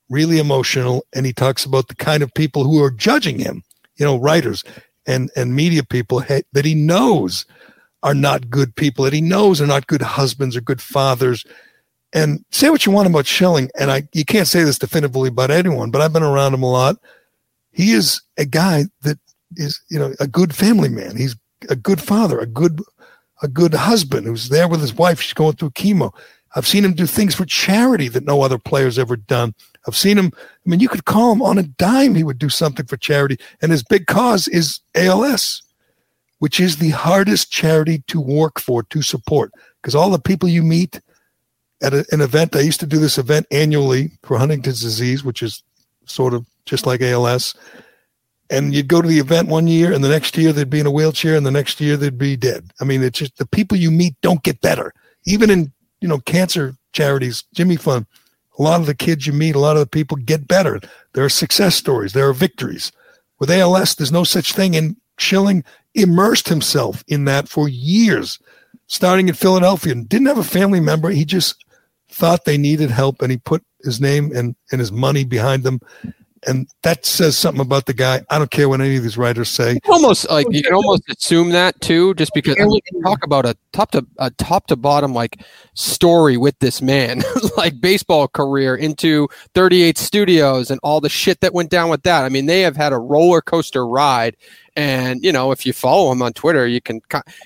[0.10, 3.64] really emotional, and he talks about the kind of people who are judging him,
[3.98, 4.64] you know, writers
[5.06, 7.46] and and media people ha- that he knows
[8.02, 11.46] are not good people, that he knows are not good husbands or good fathers.
[12.12, 15.52] And say what you want about Schilling, and I you can't say this definitively about
[15.52, 16.98] anyone, but I've been around him a lot.
[17.72, 19.20] He is a guy that
[19.56, 21.16] is, you know, a good family man.
[21.16, 21.36] He's
[21.70, 22.82] a good father, a good
[23.42, 25.22] a good husband who's there with his wife.
[25.22, 26.14] She's going through chemo.
[26.56, 29.54] I've seen him do things for charity that no other player's ever done.
[29.88, 30.32] I've seen him.
[30.36, 32.16] I mean, you could call him on a dime.
[32.16, 33.38] He would do something for charity.
[33.62, 35.62] And his big cause is ALS,
[36.40, 39.52] which is the hardest charity to work for, to support.
[39.82, 41.00] Because all the people you meet
[41.82, 45.44] at a, an event, I used to do this event annually for Huntington's disease, which
[45.44, 45.64] is
[46.06, 47.56] sort of just like ALS
[48.50, 50.86] and you'd go to the event one year and the next year they'd be in
[50.86, 52.72] a wheelchair and the next year they'd be dead.
[52.82, 54.94] I mean it's just the people you meet don't get better.
[55.26, 55.72] Even in
[56.02, 58.06] you know cancer charities jimmy fund
[58.58, 60.80] a lot of the kids you meet a lot of the people get better.
[61.14, 62.92] There are success stories there are victories.
[63.40, 64.76] With als there's no such thing.
[64.76, 68.40] And schilling immersed himself in that for years
[68.88, 71.10] starting in philadelphia and didn't have a family member.
[71.10, 71.64] He just
[72.10, 75.80] thought they needed help and he put his name and, and his money behind them
[76.48, 78.22] and that says something about the guy.
[78.30, 79.80] I don't care what any of these writers say.
[79.90, 83.58] Almost like you can almost assume that too, just because I mean, talk about a
[83.74, 85.42] top to a top to bottom like
[85.74, 87.24] story with this man,
[87.58, 92.24] like baseball career into 38 studios and all the shit that went down with that.
[92.24, 94.36] I mean, they have had a roller coaster ride,
[94.80, 97.02] and you know, if you follow him on Twitter, you can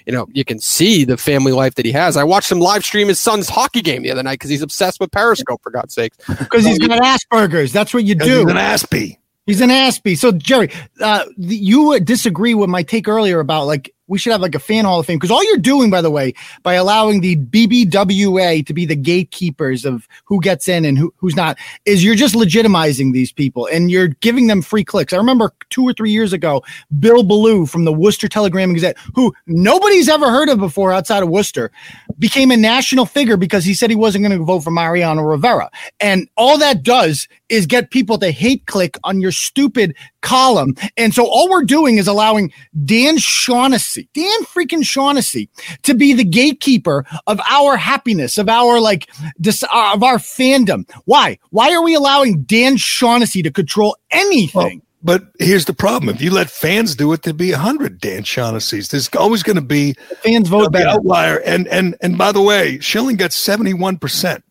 [0.06, 2.16] you know you can see the family life that he has.
[2.16, 5.00] I watched him live stream his son's hockey game the other night because he's obsessed
[5.00, 5.60] with Periscope.
[5.64, 7.74] For God's sake, because he's got Asperger's.
[7.74, 8.42] That's what you do.
[8.42, 9.18] He's an Aspie.
[9.48, 10.16] He's an Aspie.
[10.16, 10.70] So Gerry,
[11.02, 14.86] uh, you disagree with my take earlier about like we should have like a fan
[14.86, 18.74] hall of fame because all you're doing, by the way, by allowing the BBWA to
[18.74, 23.14] be the gatekeepers of who gets in and who, who's not, is you're just legitimizing
[23.14, 25.14] these people and you're giving them free clicks.
[25.14, 26.64] I remember two or three years ago,
[27.00, 31.30] Bill Ballou from the Worcester Telegram Gazette, who nobody's ever heard of before outside of
[31.30, 31.72] Worcester,
[32.20, 35.70] became a national figure because he said he wasn't going to vote for Mariano Rivera.
[36.00, 40.76] And all that does is get people to hate click on your stupid column.
[40.98, 42.52] And so all we're doing is allowing
[42.84, 45.50] Dan Shaughnessy, Dan freaking Shaughnessy,
[45.84, 49.08] to be the gatekeeper of our happiness, of our like,
[49.40, 50.90] dis- uh, of our fandom.
[51.06, 51.38] Why?
[51.52, 54.80] Why are we allowing Dan Shaughnessy to control anything?
[54.80, 58.00] Well, but here's the problem: if you let fans do it, there'd be a hundred
[58.00, 58.88] Dan Shaughnessy's.
[58.88, 60.88] There's always going to be fans vote better.
[60.88, 61.40] outlier.
[61.40, 64.46] And and and by the way, Schilling got seventy one percent.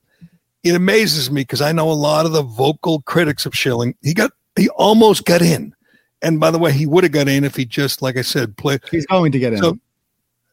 [0.63, 3.97] It amazes me because I know a lot of the vocal critics of Schilling.
[4.03, 5.75] He got he almost got in.
[6.21, 8.57] And by the way, he would have got in if he just, like I said,
[8.57, 8.79] play.
[8.91, 9.59] He's going to get in.
[9.59, 9.79] So,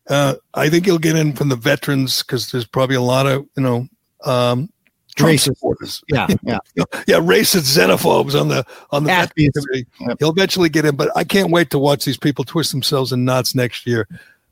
[0.10, 3.46] uh, I think he'll get in from the veterans because there's probably a lot of
[3.56, 3.88] you know
[4.26, 4.70] um,
[5.16, 5.44] Trump racist.
[5.44, 6.04] supporters.
[6.12, 6.58] Yeah, yeah,
[7.08, 7.20] yeah.
[7.20, 10.18] Racist xenophobes on the on the veterans Yep.
[10.20, 13.24] He'll eventually get in, but I can't wait to watch these people twist themselves in
[13.24, 14.08] knots next year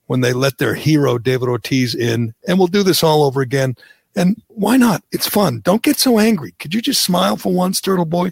[0.06, 3.76] when they let their hero David Ortiz in, and we'll do this all over again.
[4.16, 5.04] And why not?
[5.12, 5.62] It's fun.
[5.64, 6.54] Don't get so angry.
[6.60, 8.32] Could you just smile for once, Turtle Boy?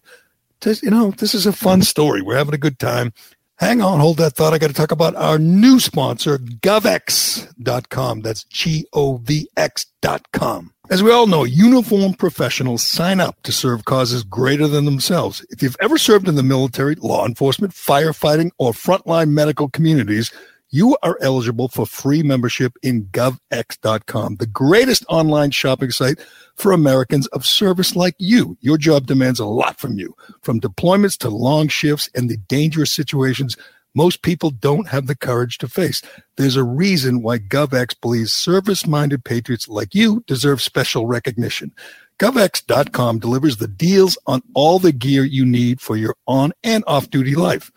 [0.65, 2.21] You know, this is a fun story.
[2.21, 3.13] We're having a good time.
[3.57, 4.53] Hang on, hold that thought.
[4.53, 8.21] I got to talk about our new sponsor, govx.com.
[8.21, 10.73] That's G O V X.com.
[10.89, 15.45] As we all know, uniformed professionals sign up to serve causes greater than themselves.
[15.49, 20.31] If you've ever served in the military, law enforcement, firefighting, or frontline medical communities,
[20.75, 26.19] you are eligible for free membership in govx.com, the greatest online shopping site
[26.57, 28.57] for Americans of service like you.
[28.59, 32.91] Your job demands a lot from you, from deployments to long shifts and the dangerous
[32.91, 33.55] situations
[33.97, 36.01] most people don't have the courage to face.
[36.35, 41.71] There's a reason why GovX believes service minded patriots like you deserve special recognition.
[42.19, 47.09] GovX.com delivers the deals on all the gear you need for your on and off
[47.09, 47.71] duty life.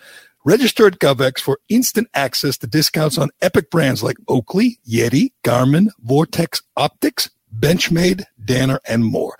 [0.44, 5.88] Register at GovX for instant access to discounts on epic brands like Oakley, Yeti, Garmin,
[6.00, 7.28] Vortex Optics,
[7.58, 9.36] Benchmade, Danner, and more.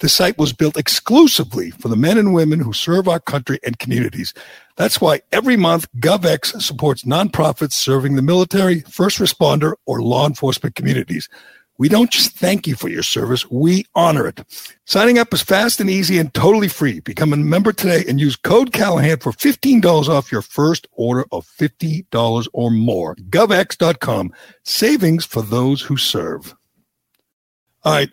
[0.00, 3.78] The site was built exclusively for the men and women who serve our country and
[3.78, 4.32] communities.
[4.76, 10.74] That's why every month GovX supports nonprofits serving the military, first responder, or law enforcement
[10.74, 11.28] communities.
[11.80, 14.42] We don't just thank you for your service, we honor it.
[14.84, 17.00] Signing up is fast and easy and totally free.
[17.00, 21.46] Become a member today and use code Callahan for $15 off your first order of
[21.46, 23.16] $50 or more.
[23.16, 24.30] GovX.com.
[24.62, 26.54] Savings for those who serve.
[27.84, 28.10] All right.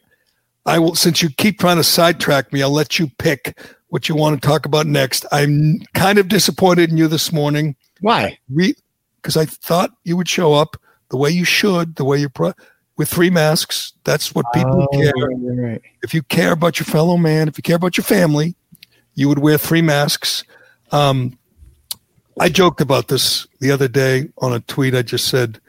[0.65, 3.59] I will, since you keep trying to sidetrack me, I'll let you pick
[3.89, 5.25] what you want to talk about next.
[5.33, 7.75] I'm kind of disappointed in you this morning.
[7.99, 8.39] Why?
[9.21, 10.77] Because I thought you would show up
[11.09, 12.29] the way you should, the way you're.
[12.29, 12.53] Pro-
[12.97, 13.93] with three masks.
[14.03, 15.13] That's what people oh, care.
[15.15, 15.81] Right.
[16.03, 18.55] If you care about your fellow man, if you care about your family,
[19.13, 20.43] you would wear three masks.
[20.91, 21.37] Um,
[22.39, 24.95] I joked about this the other day on a tweet.
[24.95, 25.59] I just said,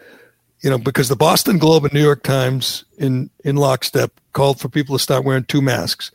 [0.60, 4.68] you know, because the Boston Globe and New York Times in in lockstep called for
[4.68, 6.10] people to start wearing two masks.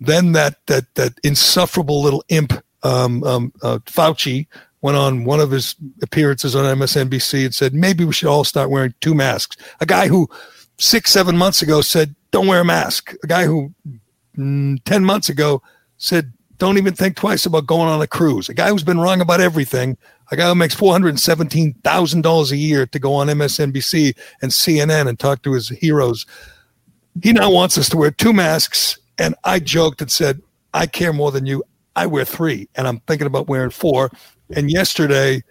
[0.00, 4.46] Then that that that insufferable little imp um, um, uh, Fauci
[4.82, 8.70] went on one of his appearances on MSNBC and said, maybe we should all start
[8.70, 9.56] wearing two masks.
[9.80, 10.28] A guy who
[10.78, 13.14] six, seven months ago said, don't wear a mask.
[13.22, 13.74] A guy who
[14.36, 15.62] mm, 10 months ago
[15.98, 18.48] said, don't even think twice about going on a cruise.
[18.48, 19.96] A guy who's been wrong about everything.
[20.30, 25.42] A guy who makes $417,000 a year to go on MSNBC and CNN and talk
[25.42, 26.26] to his heroes.
[27.22, 28.98] He now wants us to wear two masks.
[29.18, 30.40] And I joked and said,
[30.72, 31.64] I care more than you.
[31.96, 34.10] I wear three, and I'm thinking about wearing four.
[34.54, 35.42] And yesterday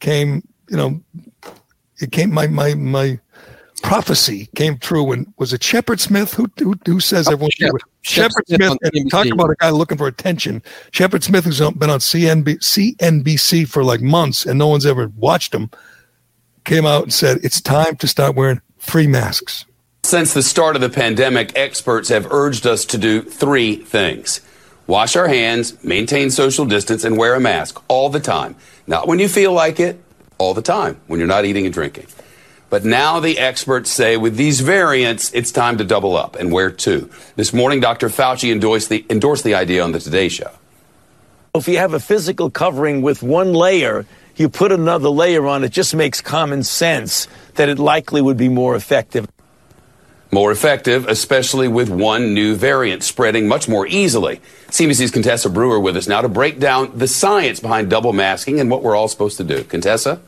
[0.00, 1.00] came, you know,
[2.00, 3.18] it came my my my
[3.82, 7.72] prophecy came true and was it Shepard Smith who who, who says oh, everyone Shep,
[8.02, 10.62] Shepard Smith, Smith and talk about a guy looking for attention.
[10.90, 15.54] Shepard Smith who's been on CNB, CNBC for like months and no one's ever watched
[15.54, 15.70] him
[16.64, 19.64] came out and said it's time to start wearing free masks.
[20.04, 24.40] Since the start of the pandemic, experts have urged us to do three things.
[24.88, 28.56] Wash our hands, maintain social distance, and wear a mask all the time.
[28.86, 30.02] Not when you feel like it,
[30.38, 32.06] all the time, when you're not eating and drinking.
[32.70, 36.70] But now the experts say with these variants, it's time to double up and wear
[36.70, 37.10] two.
[37.36, 38.08] This morning, Dr.
[38.08, 40.50] Fauci endorsed the, endorsed the idea on the Today Show.
[41.54, 45.72] If you have a physical covering with one layer, you put another layer on, it
[45.72, 49.28] just makes common sense that it likely would be more effective.
[50.30, 54.42] More effective, especially with one new variant spreading much more easily.
[54.68, 58.70] CBC's Contessa Brewer with us now to break down the science behind double masking and
[58.70, 59.64] what we're all supposed to do.
[59.64, 60.20] Contessa?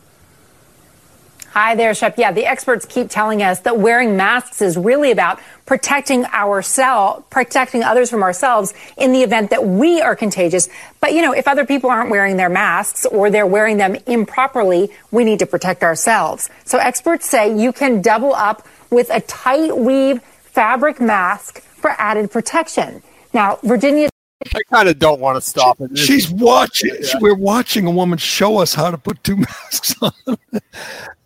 [1.53, 2.17] Hi there, Shep.
[2.17, 7.83] Yeah, the experts keep telling us that wearing masks is really about protecting ourselves, protecting
[7.83, 10.69] others from ourselves in the event that we are contagious.
[11.01, 14.93] But, you know, if other people aren't wearing their masks or they're wearing them improperly,
[15.11, 16.49] we need to protect ourselves.
[16.65, 22.31] So experts say you can double up with a tight weave fabric mask for added
[22.31, 23.03] protection.
[23.33, 24.11] Now, Virginia
[24.55, 25.99] I kind of don't want to stop it.
[25.99, 26.97] She's watching.
[27.21, 30.13] We're watching a woman show us how to put two masks on,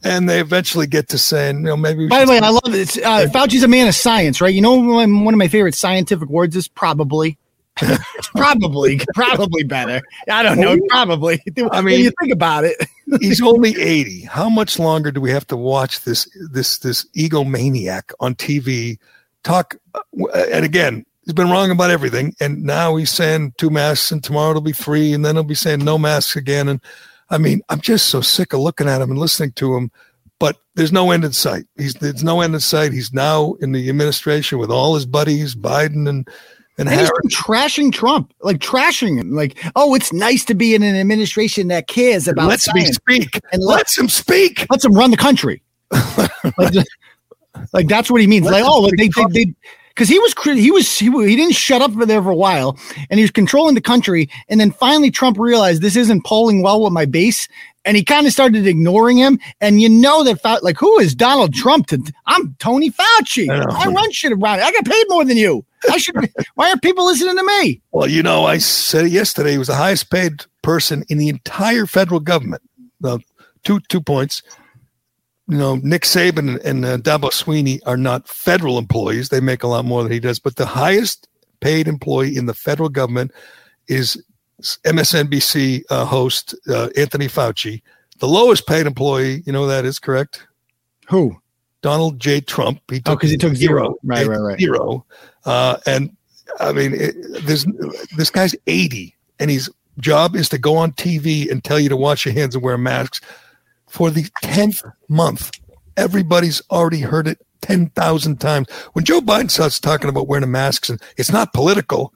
[0.03, 2.09] and they eventually get to saying, you know, maybe.
[2.09, 2.99] By the way, I love it.
[2.99, 4.53] Uh, Fauci's a man of science, right?
[4.53, 7.39] You know, one of my favorite scientific words is probably.
[8.37, 10.01] probably, probably better.
[10.29, 10.79] I don't know.
[10.89, 11.43] Probably.
[11.73, 12.77] I mean, when you think about it,
[13.21, 14.23] he's only eighty.
[14.23, 18.99] How much longer do we have to watch this this this egomaniac on TV
[19.43, 19.77] talk?
[19.95, 22.35] Uh, and again, he's been wrong about everything.
[22.41, 25.55] And now he's saying two masks and tomorrow it'll be three and then he'll be
[25.55, 26.69] saying no masks again.
[26.69, 26.81] And
[27.31, 29.91] I mean, I'm just so sick of looking at him and listening to him,
[30.39, 31.65] but there's no end in sight.
[31.77, 32.93] He's, there's no end in sight.
[32.93, 36.29] He's now in the administration with all his buddies, Biden and,
[36.77, 40.75] and, and he's been trashing Trump, like trashing him, like, oh, it's nice to be
[40.75, 42.49] in an administration that cares about.
[42.49, 44.67] Let's me speak and lets, lets him speak.
[44.71, 45.63] Let's him run the country.
[46.59, 46.75] like,
[47.73, 48.45] like, that's what he means.
[48.47, 49.55] Let like, oh, like they, they, they,
[49.95, 52.77] because he was he was he, he didn't shut up for there for a while,
[53.09, 54.29] and he was controlling the country.
[54.49, 57.47] And then finally, Trump realized this isn't polling well with my base,
[57.85, 59.39] and he kind of started ignoring him.
[59.61, 61.87] And you know that like who is Donald Trump?
[61.89, 63.49] To I'm Tony Fauci.
[63.49, 64.61] I, I run shit around.
[64.61, 65.65] I got paid more than you.
[65.91, 66.17] I should.
[66.55, 67.81] why are people listening to me?
[67.93, 71.87] Well, you know, I said yesterday he was the highest paid person in the entire
[71.87, 72.63] federal government.
[73.01, 73.21] Well,
[73.65, 74.43] two two points
[75.49, 79.29] you know, Nick Saban and uh, Dabo Swinney are not federal employees.
[79.29, 80.39] They make a lot more than he does.
[80.39, 81.29] But the highest
[81.61, 83.33] paid employee in the federal government
[83.89, 84.23] is
[84.63, 87.83] MSNBC uh, host uh, Anthony Fauci.
[88.21, 90.47] The lowest paid employee, you know, that is correct.
[91.09, 91.37] Who?
[91.85, 92.41] Donald J.
[92.41, 92.81] Trump.
[92.91, 93.83] He took oh, because he took zero.
[93.83, 93.97] zero.
[94.03, 94.59] Right, right, right.
[94.59, 95.05] Zero.
[95.45, 96.17] Uh, and
[96.59, 97.15] I mean, it,
[97.45, 97.67] this
[98.17, 101.97] this guy's eighty, and his job is to go on TV and tell you to
[101.97, 103.21] wash your hands and wear masks
[103.87, 105.53] for the 10th month.
[105.97, 108.69] Everybody's already heard it 10,000 times.
[108.95, 112.13] When Joe Biden starts talking about wearing masks and it's not political,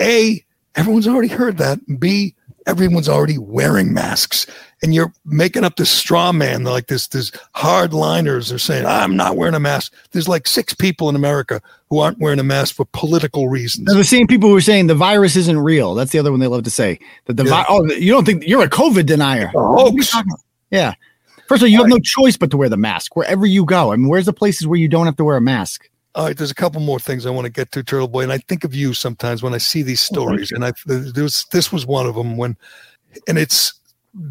[0.00, 0.44] A,
[0.74, 1.78] everyone's already heard that.
[2.00, 2.34] B,
[2.70, 4.46] everyone's already wearing masks.
[4.82, 9.36] And you're making up this straw man, like this, this hardliners are saying, I'm not
[9.36, 9.92] wearing a mask.
[10.12, 11.60] There's like six people in America
[11.90, 13.86] who aren't wearing a mask for political reasons.
[13.86, 15.94] They're the same people who are saying the virus isn't real.
[15.94, 16.98] That's the other one they love to say.
[17.26, 17.50] That the yeah.
[17.50, 19.48] vi- oh, you don't think you're a COVID denier.
[19.48, 20.14] hoax.
[20.70, 20.94] Yeah.
[21.48, 23.92] First of all, you have no choice but to wear the mask wherever you go.
[23.92, 25.89] I mean, where's the places where you don't have to wear a mask?
[26.14, 28.32] All right, there's a couple more things I want to get to, Turtle Boy, and
[28.32, 31.86] I think of you sometimes when I see these stories, and I was this was
[31.86, 32.56] one of them when,
[33.28, 33.74] and it's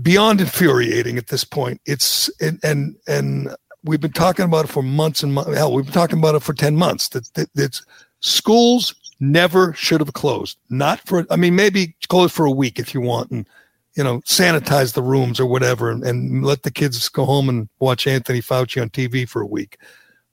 [0.01, 1.79] beyond infuriating at this point.
[1.85, 3.55] It's and and and
[3.85, 5.55] we've been talking about it for months and months.
[5.55, 7.09] Hell, we've been talking about it for ten months.
[7.09, 7.81] That, that it's
[8.19, 10.57] schools never should have closed.
[10.69, 13.47] Not for, I mean, maybe close for a week if you want, and
[13.95, 17.67] you know, sanitize the rooms or whatever and, and let the kids go home and
[17.79, 19.77] watch Anthony Fauci on TV for a week.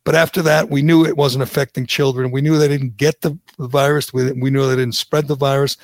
[0.06, 2.30] But after that, we knew it wasn't affecting children.
[2.30, 4.12] We knew they didn't get the, virus.
[4.12, 5.76] We, we knew they didn't spread the virus.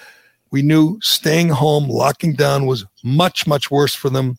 [0.53, 4.39] We knew staying home, locking down was much, much worse for them.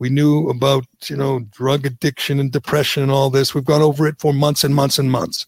[0.00, 3.54] We knew about, you know, drug addiction and depression and all this.
[3.54, 5.46] We've gone over it for months and months and months.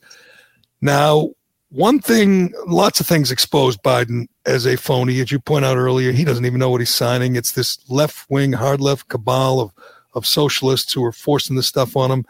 [0.81, 1.31] Now,
[1.71, 5.21] one thing, lots of things exposed Biden as a phony.
[5.21, 7.35] As you point out earlier, he doesn't even know what he's signing.
[7.35, 9.73] It's this left wing, hard left cabal of,
[10.13, 12.25] of socialists who are forcing this stuff on him.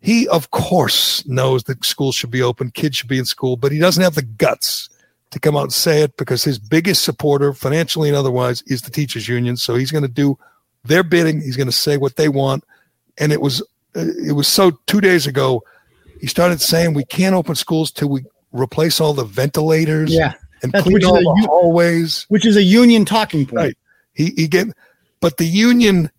[0.00, 3.72] He, of course, knows that schools should be open, kids should be in school, but
[3.72, 4.88] he doesn't have the guts
[5.30, 8.90] to come out and say it because his biggest supporter, financially and otherwise, is the
[8.90, 9.56] teachers union.
[9.56, 10.38] So he's going to do
[10.84, 11.40] their bidding.
[11.40, 12.64] He's going to say what they want.
[13.18, 13.62] And it was,
[13.94, 15.62] it was so two days ago,
[16.20, 20.14] he started saying we can't open schools till we replace all the ventilators.
[20.14, 20.34] Yeah.
[20.62, 22.24] And clean all the hallways.
[22.28, 23.56] Which is a union talking point.
[23.56, 23.78] Right.
[24.14, 24.68] He, he get,
[25.20, 26.10] but the union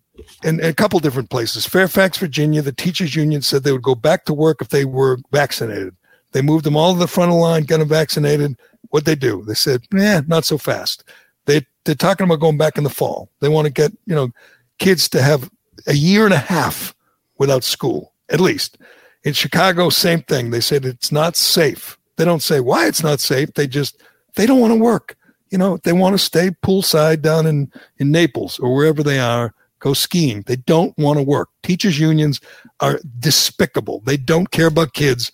[0.42, 3.94] in, in a couple different places, Fairfax, Virginia, the teachers union said they would go
[3.94, 5.94] back to work if they were vaccinated.
[6.32, 8.56] They moved them all to the front of the line, got them vaccinated.
[8.90, 9.44] what they do?
[9.46, 11.04] They said, "Yeah, not so fast."
[11.46, 13.30] They they're talking about going back in the fall.
[13.40, 14.30] They want to get you know
[14.78, 15.50] kids to have
[15.86, 16.94] a year and a half
[17.38, 18.78] without school at least.
[19.22, 20.50] In Chicago, same thing.
[20.50, 21.98] They said it's not safe.
[22.16, 23.52] They don't say why it's not safe.
[23.54, 24.00] They just
[24.36, 25.16] they don't want to work.
[25.50, 29.54] You know, they want to stay poolside down in in Naples or wherever they are
[29.80, 30.42] go skiing.
[30.42, 31.48] They don't want to work.
[31.62, 32.40] Teachers unions
[32.80, 34.00] are despicable.
[34.04, 35.32] They don't care about kids.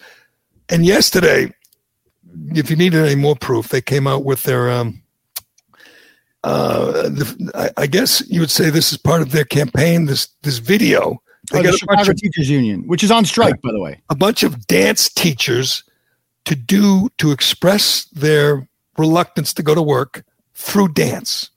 [0.68, 1.52] And yesterday,
[2.54, 5.02] if you needed any more proof, they came out with their um,
[6.44, 10.06] uh, the, I, I, guess you would say this is part of their campaign.
[10.06, 11.20] This this video.
[11.50, 14.00] They oh, got the Chicago of, Teachers Union, which is on strike, by the way.
[14.10, 15.82] A bunch of dance teachers
[16.44, 20.24] to do to express their reluctance to go to work
[20.54, 21.50] through dance.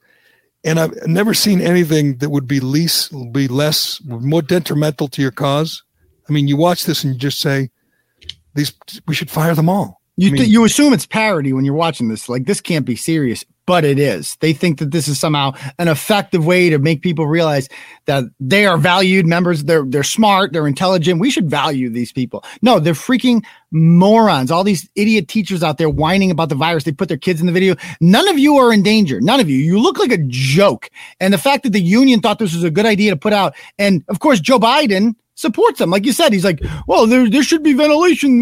[0.64, 5.32] And I've never seen anything that would be least be less more detrimental to your
[5.32, 5.84] cause.
[6.28, 7.70] I mean, you watch this and you just say,
[8.56, 8.74] "These
[9.08, 11.74] we should fire them all." You I mean, th- you assume it's parody when you're
[11.74, 12.28] watching this.
[12.28, 14.36] Like this can't be serious but it is.
[14.40, 17.70] They think that this is somehow an effective way to make people realize
[18.06, 19.66] that they are valued members.
[19.66, 21.20] They're they're smart, they're intelligent.
[21.20, 22.44] We should value these people.
[22.64, 24.50] No, they're freaking morons.
[24.50, 26.84] All these idiot teachers out there whining about the virus.
[26.84, 27.76] They put their kids in the video.
[28.02, 29.22] None of you are in danger.
[29.22, 29.60] None of you.
[29.60, 30.90] You look like a joke.
[31.20, 33.54] And the fact that the union thought this was a good idea to put out,
[33.78, 35.92] and of course Joe Biden supports them.
[35.92, 38.42] Like you said, he's like, well, there, there should be ventilation.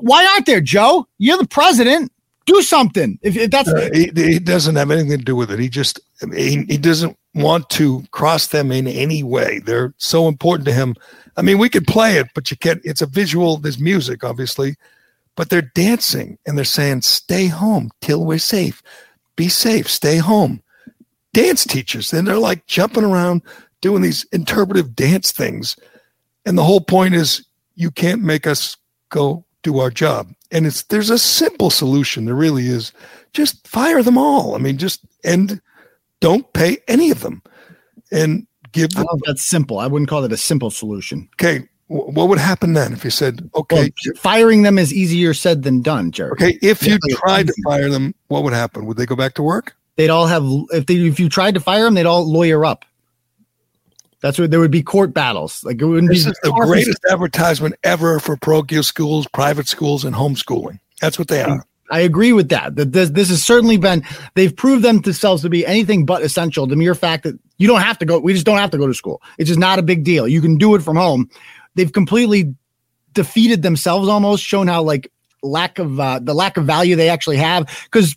[0.00, 1.08] Why aren't there, Joe?
[1.16, 2.12] You're the president
[2.50, 3.18] do something.
[3.22, 5.58] If, if that's uh, he, he, doesn't have anything to do with it.
[5.58, 6.00] He just
[6.32, 9.60] he, he doesn't want to cross them in any way.
[9.60, 10.96] They're so important to him.
[11.36, 12.80] I mean, we could play it, but you can't.
[12.84, 13.56] It's a visual.
[13.56, 14.76] There's music, obviously,
[15.36, 18.82] but they're dancing and they're saying, "Stay home till we're safe.
[19.36, 19.88] Be safe.
[19.88, 20.62] Stay home."
[21.32, 23.42] Dance teachers, and they're like jumping around
[23.80, 25.76] doing these interpretive dance things,
[26.44, 27.46] and the whole point is
[27.76, 28.76] you can't make us
[29.10, 30.32] go do our job.
[30.50, 32.24] And it's there's a simple solution.
[32.24, 32.92] There really is.
[33.32, 34.54] Just fire them all.
[34.54, 35.60] I mean just and
[36.20, 37.42] don't pay any of them.
[38.12, 39.78] And give them that's simple.
[39.78, 41.28] I wouldn't call it a simple solution.
[41.34, 41.66] Okay.
[41.86, 45.82] What would happen then if you said okay well, firing them is easier said than
[45.82, 46.30] done Gerry.
[46.32, 46.58] Okay.
[46.62, 48.86] If you tried to fire them what would happen?
[48.86, 49.76] Would they go back to work?
[49.96, 52.84] They'd all have if they if you tried to fire them they'd all lawyer up
[54.20, 55.64] that's where there would be court battles.
[55.64, 60.04] Like it wouldn't this be is the greatest advertisement ever for parochial schools, private schools,
[60.04, 60.78] and homeschooling.
[61.00, 61.64] That's what they are.
[61.90, 62.76] I agree with that.
[62.76, 64.04] That this, this has certainly been
[64.34, 66.66] they've proved themselves to be anything but essential.
[66.66, 68.86] The mere fact that you don't have to go, we just don't have to go
[68.86, 69.20] to school.
[69.38, 70.28] It's just not a big deal.
[70.28, 71.28] You can do it from home.
[71.74, 72.54] They've completely
[73.12, 75.10] defeated themselves, almost shown how like
[75.42, 77.66] lack of uh, the lack of value they actually have.
[77.84, 78.16] Because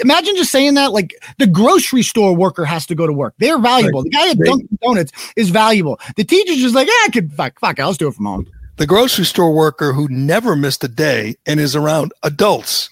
[0.00, 3.34] imagine just saying that like the grocery store worker has to go to work.
[3.38, 4.02] They're valuable.
[4.02, 4.10] Right.
[4.10, 6.00] The guy at Dunkin' Donuts is valuable.
[6.16, 8.46] The teacher's just like, yeah, I could fuck, fuck, I'll just do it from home.
[8.76, 12.90] The grocery store worker who never missed a day and is around adults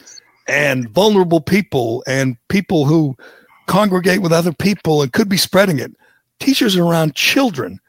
[0.48, 3.16] and vulnerable people and people who
[3.66, 5.92] congregate with other people and could be spreading it.
[6.40, 7.80] Teachers are around children.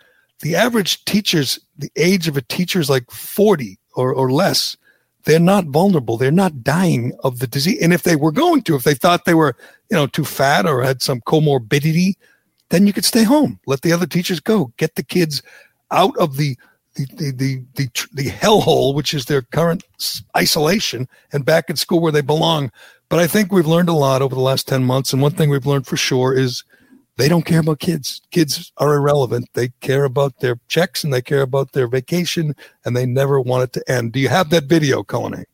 [0.42, 4.78] The average teacher's the age of a teacher is like 40 or, or less
[5.26, 6.18] they're not vulnerable.
[6.18, 7.80] They're not dying of the disease.
[7.82, 9.56] And if they were going to, if they thought they were,
[9.90, 12.14] you know, too fat or had some comorbidity,
[12.70, 13.60] then you could stay home.
[13.66, 14.72] Let the other teachers go.
[14.78, 15.42] Get the kids
[15.92, 16.58] out of the
[16.96, 19.84] the the the the, the hellhole, which is their current
[20.38, 22.72] isolation, and back in school where they belong.
[23.10, 25.50] But I think we've learned a lot over the last ten months, and one thing
[25.50, 26.64] we've learned for sure is
[27.18, 28.22] they don't care about kids.
[28.32, 29.50] Kids are irrelevant.
[29.54, 33.64] They care about their checks and they care about their vacation and they never want
[33.64, 34.12] it to end.
[34.12, 35.46] Do you have that video, Cullinane?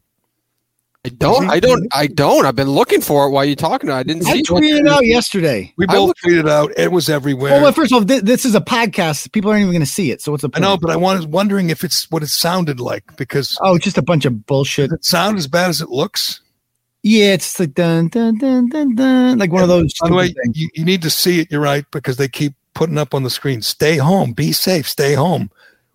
[1.03, 1.49] I don't.
[1.49, 1.88] I don't.
[1.95, 2.45] I don't.
[2.45, 3.89] I've been looking for it while you're talking.
[3.89, 5.74] I didn't I see I tweeted it out yesterday.
[5.76, 6.72] We both tweeted out.
[6.78, 7.59] It was everywhere.
[7.59, 9.32] Well, first of all, th- this is a podcast.
[9.32, 10.22] People aren't even going to see it.
[10.22, 10.64] So what's the point?
[10.64, 13.97] I know, but I was wondering if it's what it sounded like because oh, just
[13.97, 14.91] a bunch of bullshit.
[14.91, 16.41] Does it sound as bad as it looks?
[17.03, 19.93] Yeah, it's like dun dun dun dun dun, like one of those.
[19.99, 21.51] By the way, you, you need to see it.
[21.51, 23.61] You're right because they keep putting up on the screen.
[23.63, 24.33] Stay home.
[24.33, 24.87] Be safe.
[24.87, 25.49] Stay home.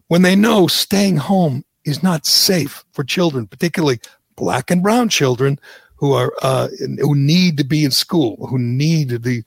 [0.09, 4.01] When they know staying home is not safe for children, particularly
[4.35, 5.61] black and brown children
[5.95, 6.69] who are uh,
[7.01, 9.45] who need to be in school, who need the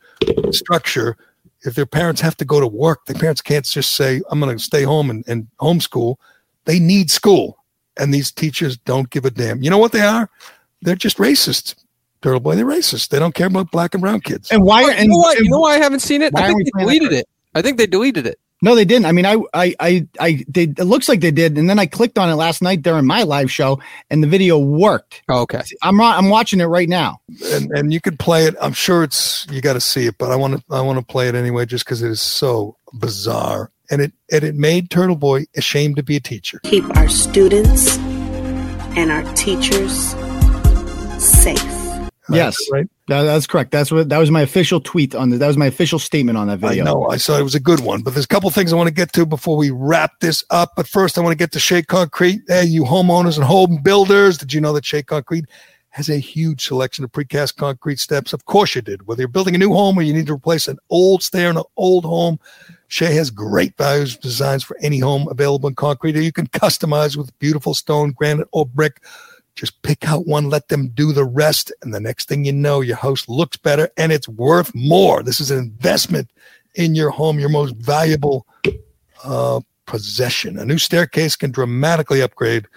[0.52, 1.18] structure.
[1.64, 4.58] If their parents have to go to work, their parents can't just say, "I'm going
[4.58, 6.16] to stay home and, and homeschool."
[6.64, 7.58] They need school,
[7.98, 9.62] and these teachers don't give a damn.
[9.62, 10.30] You know what they are?
[10.82, 11.76] They're just racist.
[12.22, 13.10] Turtle Boy, they're racist.
[13.10, 14.52] They don't care about black and brown kids.
[14.52, 14.84] And why?
[14.84, 16.34] Oh, and, you, know why you know why I haven't seen it?
[16.36, 17.30] I think they deleted it.
[17.56, 18.40] I think they deleted it.
[18.62, 19.06] No, they didn't.
[19.06, 21.58] I mean, I, I, I, I, they, it looks like they did.
[21.58, 24.58] And then I clicked on it last night during my live show, and the video
[24.60, 25.22] worked.
[25.30, 25.62] Oh, okay.
[25.82, 27.22] I'm, I'm watching it right now.
[27.54, 28.56] And, and you could play it.
[28.62, 31.06] I'm sure it's you got to see it, but I want to, I want to
[31.06, 35.16] play it anyway, just because it is so bizarre, and it, and it made Turtle
[35.16, 36.60] Boy ashamed to be a teacher.
[36.64, 40.14] Keep our students and our teachers
[41.20, 41.64] safe.
[42.32, 42.88] Yes, right.
[43.08, 43.72] That, that's correct.
[43.72, 46.48] That's what that was my official tweet on the, that was my official statement on
[46.48, 46.84] that video.
[46.84, 47.08] I know.
[47.10, 48.94] I saw it was a good one, but there's a couple things I want to
[48.94, 50.74] get to before we wrap this up.
[50.76, 52.42] But first, I want to get to Shea Concrete.
[52.48, 55.46] Hey, you homeowners and home builders, did you know that Shea Concrete
[55.90, 58.32] has a huge selection of precast concrete steps?
[58.32, 59.08] Of course, you did.
[59.08, 61.58] Whether you're building a new home or you need to replace an old stair in
[61.58, 62.40] an old home,
[62.90, 67.18] Shea has great values designs for any home available in concrete, or you can customize
[67.18, 69.02] with beautiful stone, granite, or brick.
[69.60, 71.70] Just pick out one, let them do the rest.
[71.82, 75.22] And the next thing you know, your house looks better and it's worth more.
[75.22, 76.30] This is an investment
[76.76, 78.48] in your home, your most valuable
[79.22, 80.58] uh, possession.
[80.58, 82.68] A new staircase can dramatically upgrade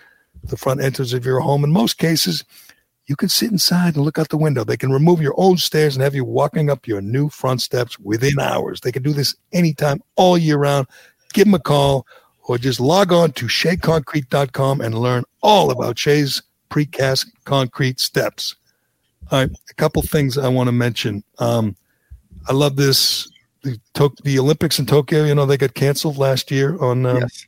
[0.43, 1.63] the front entrance of your home.
[1.63, 2.45] In most cases,
[3.07, 4.65] you can sit inside and look out the window.
[4.65, 7.97] They can remove your old stairs and have you walking up your new front steps
[8.01, 8.81] within hours.
[8.81, 10.89] They can do this anytime, all year round.
[11.33, 12.09] Give them a call
[12.49, 16.43] or just log on to sheaconcrete.com and learn all about Shea's
[16.73, 18.57] precast concrete steps.
[19.31, 21.23] All right, a couple things I want to mention.
[21.39, 21.77] Um,
[22.49, 23.29] I love this.
[23.63, 23.79] The,
[24.25, 27.47] the Olympics in Tokyo, you know, they got canceled last year on um, Yes.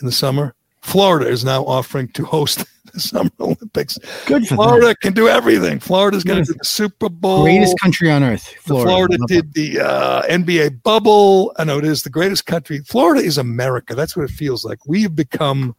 [0.00, 0.54] in the summer.
[0.82, 3.98] Florida is now offering to host the Summer Olympics.
[4.26, 4.56] Good for them.
[4.56, 5.80] Florida can do everything.
[5.80, 7.42] Florida's going to do the Super Bowl.
[7.42, 8.90] Greatest country on earth, Florida.
[8.90, 11.52] Florida, did the uh, NBA bubble.
[11.56, 12.80] I know it is the greatest country.
[12.80, 13.94] Florida is America.
[13.94, 14.78] That's what it feels like.
[14.86, 15.74] We have become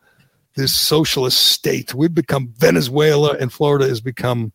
[0.55, 1.93] this socialist state.
[1.93, 4.53] We've become Venezuela, and Florida has become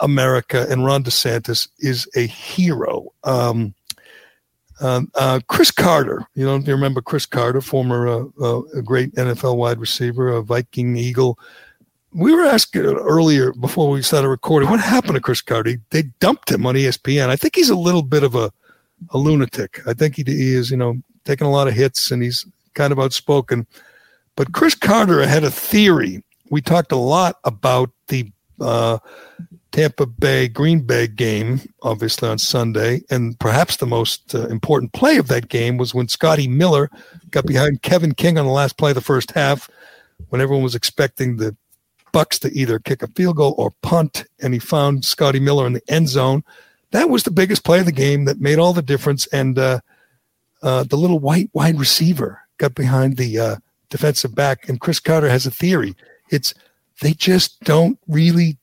[0.00, 0.66] America.
[0.68, 3.12] And Ron DeSantis is a hero.
[3.24, 3.74] Um,
[4.80, 9.14] um, uh, Cris Carter, you know, you remember Cris Carter, former uh, uh, a great
[9.14, 11.38] NFL wide receiver, a Viking Eagle.
[12.12, 15.74] We were asking earlier before we started recording, what happened to Cris Carter?
[15.90, 17.28] They dumped him on ESPN.
[17.28, 18.50] I think he's a little bit of a,
[19.10, 19.80] a lunatic.
[19.86, 22.90] I think he, he is, you know, taking a lot of hits and he's kind
[22.90, 23.66] of outspoken.
[24.40, 26.24] But Cris Carter had a theory.
[26.48, 28.96] We talked a lot about the uh,
[29.70, 35.18] Tampa Bay Green Bay game, obviously on Sunday, and perhaps the most uh, important play
[35.18, 36.90] of that game was when Scotty Miller
[37.30, 39.68] got behind Kevin King on the last play of the first half,
[40.30, 41.54] when everyone was expecting the
[42.14, 45.74] Bucs to either kick a field goal or punt, and he found Scotty Miller in
[45.74, 46.44] the end zone.
[46.92, 49.26] That was the biggest play of the game that made all the difference.
[49.26, 49.80] And uh,
[50.62, 53.56] uh, the little white wide receiver got behind the uh,
[53.90, 55.94] defensive back, and Cris Carter has a theory.
[56.30, 56.54] It's
[57.00, 58.56] they just don't really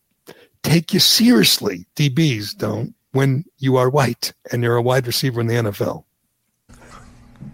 [0.63, 1.85] take you seriously.
[1.95, 6.03] DBs don't when you are white and you're a wide receiver in the NFL.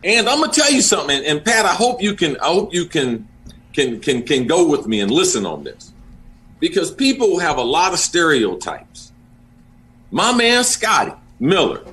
[0.03, 2.37] And I'm gonna tell you something, and, and Pat, I hope you can.
[2.41, 3.27] I hope you can,
[3.71, 5.93] can can can go with me and listen on this,
[6.59, 9.13] because people have a lot of stereotypes.
[10.11, 11.83] My man Scotty Miller,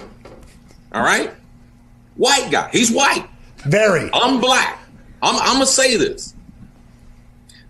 [0.92, 1.32] all right,
[2.16, 2.68] white guy.
[2.72, 3.28] He's white.
[3.58, 4.10] Very.
[4.12, 4.79] I'm black.
[5.22, 6.34] I'm, I'm gonna say this.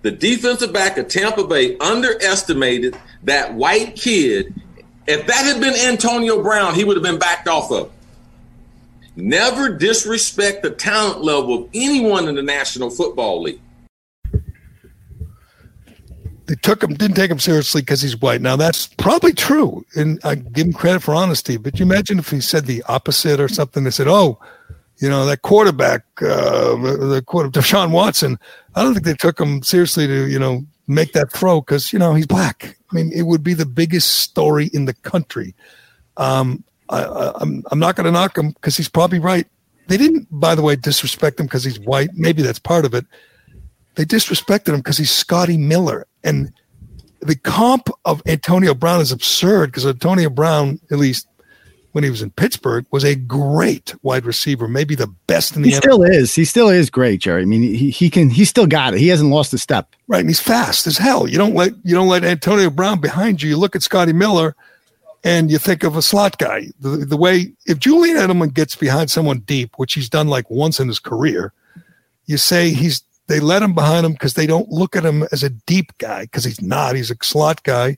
[0.03, 4.55] The defensive back of Tampa Bay underestimated that white kid.
[5.07, 7.90] If that had been Antonio Brown, he would have been backed off of.
[9.16, 13.61] Never disrespect the talent level of anyone in the National Football League.
[16.46, 18.40] They took him, didn't take him seriously because he's white.
[18.40, 21.57] Now that's probably true, and I give him credit for honesty.
[21.57, 23.84] But you imagine if he said the opposite or something?
[23.84, 24.40] They said, "Oh,
[25.01, 28.38] you know that quarterback, uh, the quarter, Deshaun Watson."
[28.74, 31.98] I don't think they took him seriously to you know make that throw because you
[31.98, 32.76] know he's black.
[32.90, 35.55] I mean, it would be the biggest story in the country.
[36.16, 39.46] Um, I, I, I'm I'm not going to knock him because he's probably right.
[39.86, 42.11] They didn't, by the way, disrespect him because he's white.
[42.14, 43.07] Maybe that's part of it.
[43.96, 46.53] They disrespected him because he's Scotty Miller, and
[47.20, 51.28] the comp of Antonio Brown is absurd because Antonio Brown, at least
[51.93, 55.70] when he was in Pittsburgh, was a great wide receiver, maybe the best in the
[55.70, 55.78] He NFL.
[55.80, 56.34] still is.
[56.34, 57.43] He still is great, Gerry.
[57.43, 58.30] I mean, he he can.
[58.30, 59.01] He still got it.
[59.01, 59.95] He hasn't lost a step.
[60.07, 61.28] Right, and he's fast as hell.
[61.28, 63.49] You don't let you don't let Antonio Brown behind you.
[63.51, 64.55] You look at Scotty Miller,
[65.24, 66.68] and you think of a slot guy.
[66.80, 70.78] The, the way if Julian Edelman gets behind someone deep, which he's done like once
[70.80, 71.53] in his career,
[72.26, 75.43] you say he's they let him behind him because they don't look at him as
[75.43, 76.97] a deep guy because he's not.
[76.97, 77.97] He's a slot guy,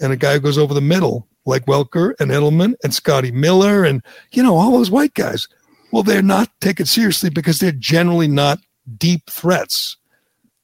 [0.00, 3.84] and a guy who goes over the middle like Welker and Edelman and Scotty Miller
[3.84, 5.48] and you know all those white guys.
[5.92, 8.58] Well, they're not taken seriously because they're generally not
[8.98, 9.96] deep threats.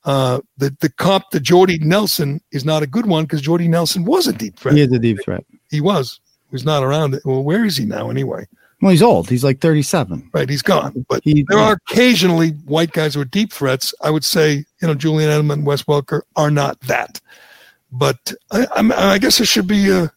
[0.05, 4.05] Uh, the the comp to Jordy Nelson is not a good one because Jordy Nelson
[4.05, 4.75] was a deep threat.
[4.77, 5.45] He is a deep threat.
[5.71, 6.21] He was.
[6.51, 7.21] He's not around.
[7.25, 8.47] Well, where is he now anyway?
[8.81, 9.29] Well, he's old.
[9.29, 10.31] He's like thirty-seven.
[10.33, 11.05] Right, he's gone.
[11.09, 13.93] But He- there are occasionally white guys who are deep threats.
[14.01, 17.21] I would say, you know, Julian Edelman, Wes Welker are not that.
[17.91, 18.67] But I,
[18.97, 20.09] I guess it should be uh,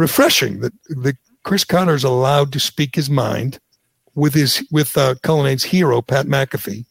[0.00, 3.58] refreshing that, that Chris Conner is allowed to speak his mind
[4.14, 6.84] with his with uh, Cullinane's hero Pat McAfee,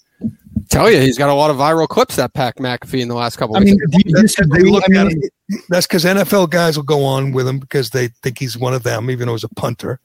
[0.69, 3.37] Tell you, he's got a lot of viral clips that Pat McAfee in the last
[3.37, 3.55] couple.
[3.55, 4.03] I mean, weeks.
[4.03, 5.21] do you That's 'cause they look I at mean,
[5.69, 8.83] That's because NFL guys will go on with him because they think he's one of
[8.83, 9.99] them, even though he's a punter.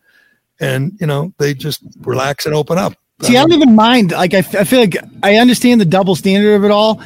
[0.61, 2.95] And, you know, they just relax and open up.
[3.23, 4.13] See, I don't even mind.
[4.13, 7.03] Like, I, f- I feel like I understand the double standard of it all,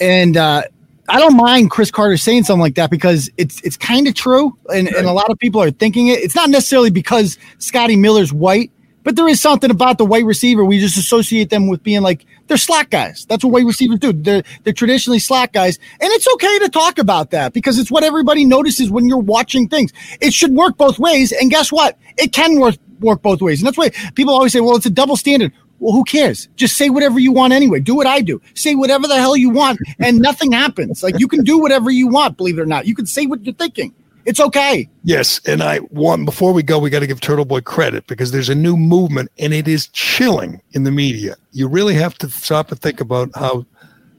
[0.00, 0.62] and uh,
[1.10, 4.56] I don't mind Cris Carter saying something like that because it's it's kind of true,
[4.72, 6.20] and, and a lot of people are thinking it.
[6.20, 8.70] It's not necessarily because Scotty Miller's white,
[9.02, 10.64] but there is something about the white receiver.
[10.64, 13.26] We just associate them with being like they're slack guys.
[13.28, 14.12] That's what white receivers do.
[14.12, 18.04] They're they're traditionally slack guys, and it's okay to talk about that because it's what
[18.04, 19.92] everybody notices when you're watching things.
[20.20, 21.98] It should work both ways, and guess what?
[22.18, 24.90] It can work work both ways, and that's why people always say, "Well, it's a
[24.90, 26.48] double standard." Well, who cares?
[26.56, 27.80] Just say whatever you want anyway.
[27.80, 28.40] Do what I do.
[28.54, 31.02] Say whatever the hell you want, and nothing happens.
[31.02, 32.36] Like you can do whatever you want.
[32.36, 33.94] Believe it or not, you can say what you're thinking.
[34.26, 34.88] It's okay.
[35.02, 38.30] Yes, and I want before we go, we got to give Turtle Boy credit because
[38.30, 41.36] there's a new movement, and it is chilling in the media.
[41.52, 43.64] You really have to stop and think about how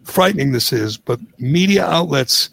[0.03, 0.97] frightening this is.
[0.97, 2.49] But media outlets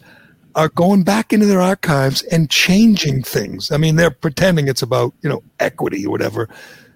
[0.55, 3.71] are going back into their archives and changing things.
[3.71, 6.47] I mean, they're pretending it's about you know equity or whatever.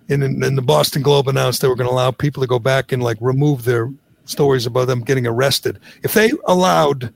[0.10, 2.92] And then the Boston Globe announced they were going to allow people to go back
[2.92, 3.92] and like remove their
[4.26, 5.80] stories about them getting arrested.
[6.04, 7.14] If they allowed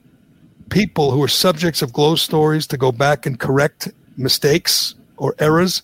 [0.69, 5.83] people who are subjects of Globe stories to go back and correct mistakes or errors,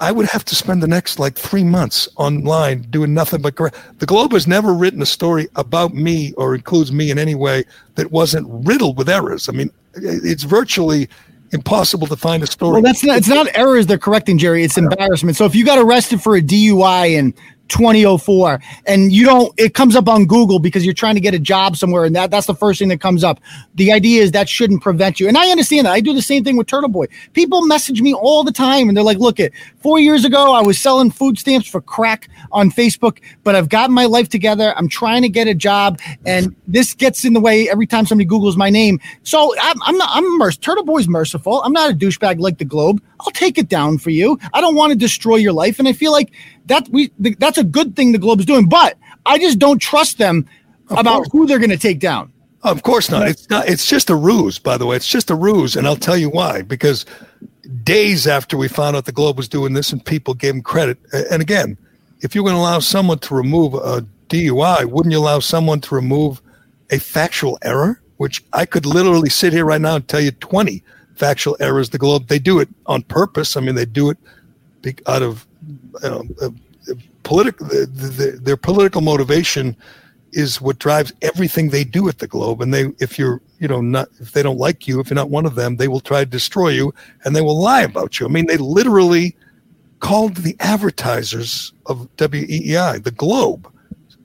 [0.00, 3.76] I would have to spend the next like three months online doing nothing but correct.
[3.98, 7.64] The Globe has never written a story about me or includes me in any way
[7.96, 9.48] that wasn't riddled with errors.
[9.48, 11.08] I mean, it's virtually
[11.52, 12.74] impossible to find a story.
[12.74, 13.18] Well, that's not.
[13.18, 14.64] It's not errors they're correcting, Gerry.
[14.64, 15.36] It's embarrassment.
[15.36, 17.34] So if you got arrested for a DUI in
[17.68, 21.38] 2004 and you don't, it comes up on Google because you're trying to get a
[21.38, 23.40] job somewhere, and that that's the first thing that comes up.
[23.74, 25.92] The idea is that shouldn't prevent you, and I understand that.
[25.92, 27.06] I do the same thing with Turtle Boy.
[27.32, 30.62] People message me all the time, and they're like, "Look, it four years ago I
[30.62, 34.74] was selling food stamps for crack on Facebook, but I've gotten my life together.
[34.76, 38.28] I'm trying to get a job, and this gets in the way every time somebody
[38.28, 39.00] Googles my name.
[39.22, 40.10] So I'm, I'm not.
[40.12, 41.62] I'm merc- Turtle Boy's merciful.
[41.62, 43.02] I'm not a douchebag like the Globe.
[43.20, 44.38] I'll take it down for you.
[44.52, 46.32] I don't want to destroy your life, and I feel like
[46.68, 48.68] that we th- that's a good thing the Globe's doing.
[48.68, 48.96] But
[49.26, 50.48] I just don't trust them
[50.90, 52.32] about who they're going to take down.
[52.62, 53.28] Of course not.
[53.28, 53.68] It's not.
[53.68, 54.96] It's just a ruse, by the way.
[54.96, 56.62] It's just a ruse, and I'll tell you why.
[56.62, 57.06] Because
[57.84, 60.98] days after we found out the Globe was doing this, and people gave him credit,
[61.30, 61.78] and again,
[62.20, 65.94] if you're going to allow someone to remove a DUI, wouldn't you allow someone to
[65.94, 66.42] remove
[66.90, 68.00] a factual error?
[68.16, 70.82] Which I could literally sit here right now and tell you 20
[71.14, 71.90] factual errors.
[71.90, 73.56] The Globe they do it on purpose.
[73.56, 74.18] I mean, they do it
[75.06, 75.46] out of
[76.02, 76.50] you know, uh,
[77.22, 77.66] political.
[77.66, 79.76] The, the, their political motivation
[80.32, 82.60] is what drives everything they do at the Globe.
[82.60, 85.30] And they, if you're, you know, not if they don't like you, if you're not
[85.30, 86.92] one of them, they will try to destroy you
[87.24, 88.26] and they will lie about you.
[88.26, 89.36] I mean, they literally
[90.00, 93.72] called the advertisers of WEEI, the Globe,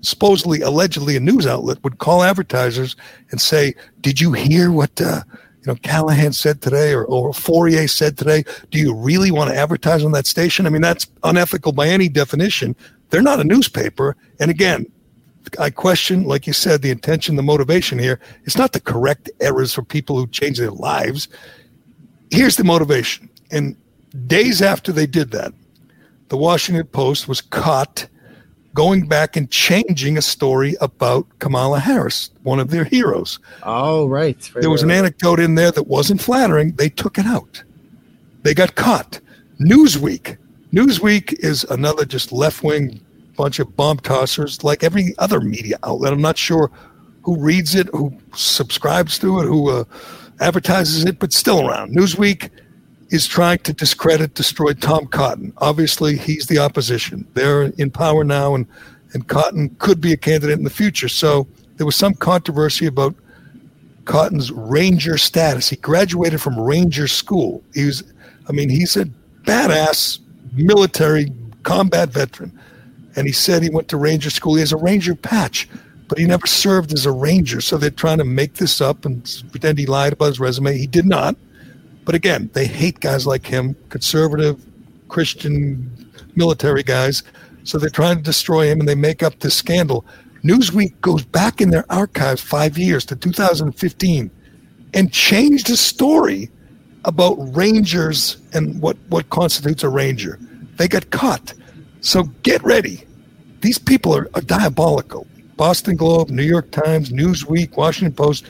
[0.02, 2.96] supposedly, allegedly, a news outlet would call advertisers
[3.32, 5.24] and say, "Did you hear what?" Uh,
[5.66, 8.44] you know, Callahan said today, or, or Fourier said today.
[8.70, 10.66] Do you really want to advertise on that station?
[10.66, 12.76] I mean, that's unethical by any definition.
[13.10, 14.18] They're not a newspaper.
[14.42, 14.92] And again,
[15.58, 18.20] I question, like you said, the intention, the motivation here.
[18.44, 21.30] It's not to correct errors for people who change their lives.
[22.30, 23.30] Here's the motivation.
[23.50, 23.78] And
[24.28, 25.54] days after they did that,
[26.28, 28.08] the Washington Post was caught
[28.74, 33.40] going back and changing a story about Kamala Harris, one of their heroes.
[33.64, 34.52] Oh, right.
[34.56, 36.74] There was an anecdote in there that wasn't flattering.
[36.74, 37.64] They took it out.
[38.44, 39.20] They got caught.
[39.60, 40.38] Newsweek.
[40.74, 43.00] Newsweek is another just left wing
[43.36, 46.14] bunch of bomb tossers, like every other media outlet.
[46.14, 46.70] I'm not sure
[47.24, 49.84] who reads it, who subscribes to it, who uh,
[50.40, 51.96] advertises it, but still around.
[51.96, 52.50] Newsweek
[53.14, 55.54] is trying to discredit, destroy Tom Cotton.
[55.58, 57.28] Obviously, he's the opposition.
[57.36, 58.66] They're in power now, and,
[59.14, 61.08] and Cotton could be a candidate in the future.
[61.08, 61.48] So
[61.78, 63.14] there was some controversy about
[64.06, 65.70] Cotton's Ranger status.
[65.70, 67.64] He graduated from Ranger School.
[67.76, 68.04] He was,
[68.50, 69.06] I mean, he's a
[69.44, 70.18] badass
[70.54, 72.60] military combat veteran.
[73.16, 74.56] And he said he went to Ranger School.
[74.56, 75.70] He has a Ranger patch,
[76.08, 77.62] but he never served as a Ranger.
[77.62, 80.76] So they're trying to make this up and pretend he lied about his resume.
[80.76, 81.36] He did not.
[82.06, 84.64] But again, they hate guys like him, conservative,
[85.08, 87.24] Christian, military guys.
[87.64, 90.06] So they're trying to destroy him and they make up this scandal.
[90.44, 94.30] Newsweek goes back in their archives five years to 2015
[94.94, 96.50] and changed the story
[97.06, 100.40] about Rangers and what, what constitutes a Ranger.
[100.78, 101.54] They got caught.
[102.02, 103.06] So get ready.
[103.62, 105.28] These people are, are diabolical.
[105.56, 108.46] Boston Globe, New York Times, Newsweek, Washington Post.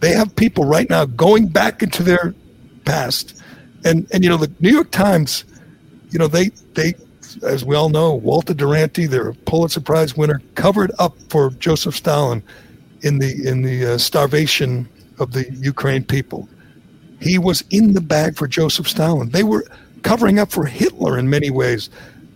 [0.00, 2.34] They have people right now going back into their
[2.84, 3.40] past.
[3.84, 5.44] And and you know the New York Times,
[6.10, 6.94] you know they they
[7.42, 12.42] as we all know, Walter Duranty, their Pulitzer Prize winner, covered up for Joseph Stalin
[13.02, 14.88] in the in the uh, starvation
[15.18, 16.48] of the Ukraine people.
[17.20, 19.30] He was in the bag for Joseph Stalin.
[19.30, 19.64] They were
[20.02, 21.90] covering up for Hitler in many ways.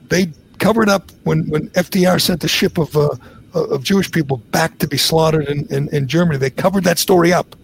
[0.09, 3.17] They covered up when, when FDR sent the ship of uh,
[3.55, 6.39] of Jewish people back to be slaughtered in, in, in Germany.
[6.39, 7.55] They covered that story up.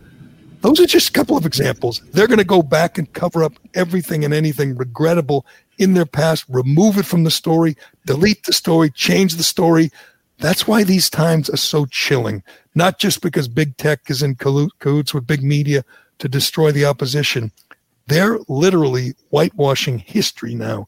[0.61, 2.03] Those are just a couple of examples.
[2.13, 5.47] They're going to go back and cover up everything and anything regrettable
[5.79, 9.91] in their past, remove it from the story, delete the story, change the story.
[10.39, 12.43] That's why these times are so chilling.
[12.75, 15.85] Not just because big tech is in cahoots with big media
[16.19, 17.53] to destroy the opposition.
[18.07, 20.87] They're literally whitewashing history now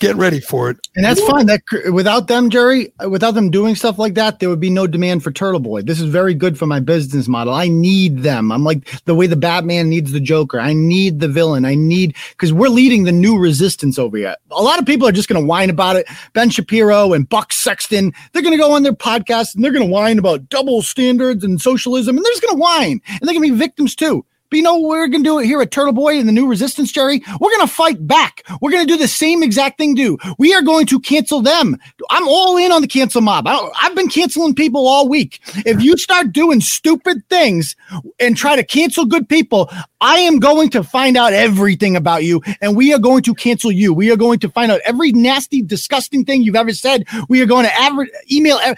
[0.00, 0.78] get ready for it.
[0.96, 1.46] And that's fine.
[1.46, 1.60] That
[1.92, 5.30] without them, Gerry, without them doing stuff like that, there would be no demand for
[5.30, 5.82] Turtle Boy.
[5.82, 7.54] This is very good for my business model.
[7.54, 8.50] I need them.
[8.50, 10.58] I'm like the way the Batman needs the Joker.
[10.58, 11.64] I need the villain.
[11.64, 14.36] I need because we're leading the new resistance over here.
[14.50, 16.06] A lot of people are just going to whine about it.
[16.32, 19.86] Ben Shapiro and Buck Sexton, they're going to go on their podcast and they're going
[19.86, 23.34] to whine about double standards and socialism, and they're just going to whine, and they're
[23.34, 24.24] going to be victims too.
[24.50, 26.48] But you know we're going to do it here at Turtle Boy and the new
[26.48, 27.22] Resistance, Gerry?
[27.40, 28.42] We're going to fight back.
[28.60, 30.18] We're going to do the same exact thing, do.
[30.38, 31.76] We are going to cancel them.
[32.10, 33.46] I'm all in on the cancel mob.
[33.46, 35.40] I have been canceling people all week.
[35.64, 37.76] If you start doing stupid things
[38.18, 39.70] and try to cancel good people,
[40.00, 43.70] I am going to find out everything about you and we are going to cancel
[43.70, 43.94] you.
[43.94, 47.06] We are going to find out every nasty, disgusting thing you've ever said.
[47.28, 48.58] We are going to aver- email.
[48.62, 48.74] Eh,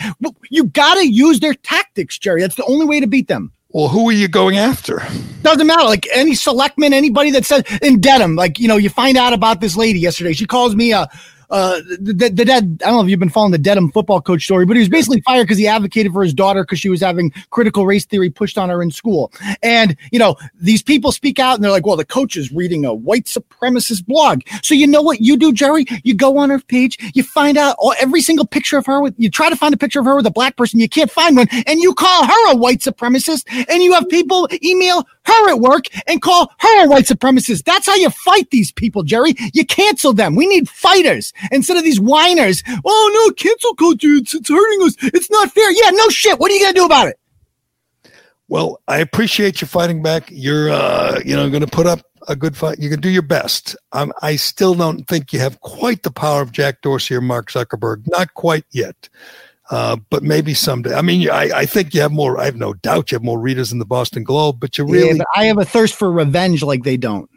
[0.51, 2.43] you got to use their tactics, Gerry.
[2.43, 3.53] That's the only way to beat them.
[3.73, 5.03] Well, who are you going after?
[5.43, 5.85] Doesn't matter.
[5.85, 9.61] Like any selectman, anybody that says in Dedham, like, you know, you find out about
[9.62, 10.35] this lady yesterday.
[10.35, 11.09] She calls me a,
[11.53, 12.81] uh, the, the dead.
[12.83, 14.89] I don't know if you've been following the Dedham football coach story, but he was
[14.89, 18.31] basically fired because he advocated for his daughter because she was having critical race theory
[18.31, 19.31] pushed on her in school.
[19.62, 22.87] And you know, these people speak out and they're like, "Well, the coach is reading
[22.87, 25.85] a white supremacist blog." So you know what you do, Gerry?
[26.05, 29.15] You go on her page, you find out all, every single picture of her with.
[29.19, 31.37] You try to find a picture of her with a black person, you can't find
[31.37, 35.61] one, and you call her a white supremacist, and you have people email her at
[35.61, 37.65] work and call her a white supremacist.
[37.65, 39.35] That's how you fight these people, Gerry.
[39.53, 40.35] You cancel them.
[40.35, 42.62] We need fighters instead of these whiners.
[42.85, 44.97] Oh no, cancel culture, it's, it's hurting us.
[45.15, 45.70] It's not fair.
[45.73, 46.39] Yeah, no shit.
[46.39, 47.19] What are you gonna do about it?
[48.49, 50.24] Well, I appreciate you fighting back.
[50.28, 52.78] You're, uh, you know, going to put up a good fight.
[52.78, 53.77] You can do your best.
[53.93, 57.51] Um, I still don't think you have quite the power of Jack Dorsey or Mark
[57.51, 58.03] Zuckerberg.
[58.09, 59.09] Not quite yet.
[59.73, 60.94] Uh, but maybe someday.
[60.94, 62.39] I mean, I, I think you have more.
[62.39, 64.61] I have no doubt you have more readers in the Boston Globe.
[64.61, 67.31] But you really, yeah, but I have a thirst for revenge like they don't.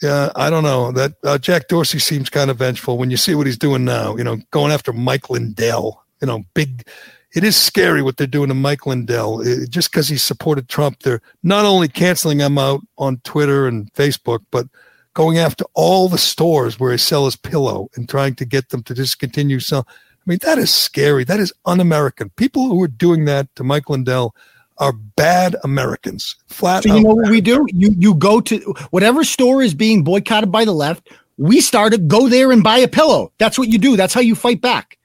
[0.00, 0.92] Yeah, I don't know.
[0.92, 4.16] That uh, Jack Dorsey seems kind of vengeful when you see what he's doing now.
[4.16, 6.04] You know, going after Mike Lindell.
[6.20, 6.86] You know, big.
[7.34, 9.40] It is scary what they're doing to Mike Lindell.
[9.40, 13.92] It, just because he supported Trump, they're not only canceling him out on Twitter and
[13.94, 14.68] Facebook, but
[15.14, 18.84] going after all the stores where he sells his pillow and trying to get them
[18.84, 19.88] to discontinue sell.
[19.88, 19.92] I
[20.30, 21.24] mean, that is scary.
[21.24, 22.30] That is un-American.
[22.30, 24.34] People who are doing that to Mike Lindell
[24.78, 26.36] are bad Americans.
[26.46, 26.84] Flat.
[26.84, 27.66] So you know what we do?
[27.72, 28.58] You you go to
[28.90, 31.10] whatever store is being boycotted by the left.
[31.36, 33.32] We started go there and buy a pillow.
[33.38, 33.96] That's what you do.
[33.96, 34.96] That's how you fight back.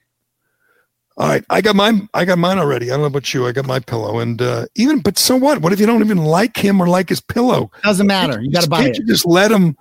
[1.17, 2.09] All right, I got mine.
[2.13, 2.87] I got mine already.
[2.87, 3.47] I don't know about you.
[3.47, 4.99] I got my pillow, and uh, even.
[4.99, 5.61] But so what?
[5.61, 7.71] What if you don't even like him or like his pillow?
[7.83, 8.41] Doesn't matter.
[8.41, 8.99] You got to buy can't it.
[8.99, 9.77] You just let him,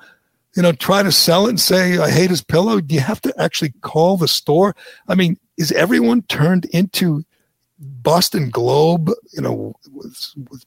[0.56, 2.80] you know, try to sell it and say I hate his pillow.
[2.80, 4.74] Do you have to actually call the store?
[5.08, 7.24] I mean, is everyone turned into
[7.78, 10.64] Boston Globe, you know, with, with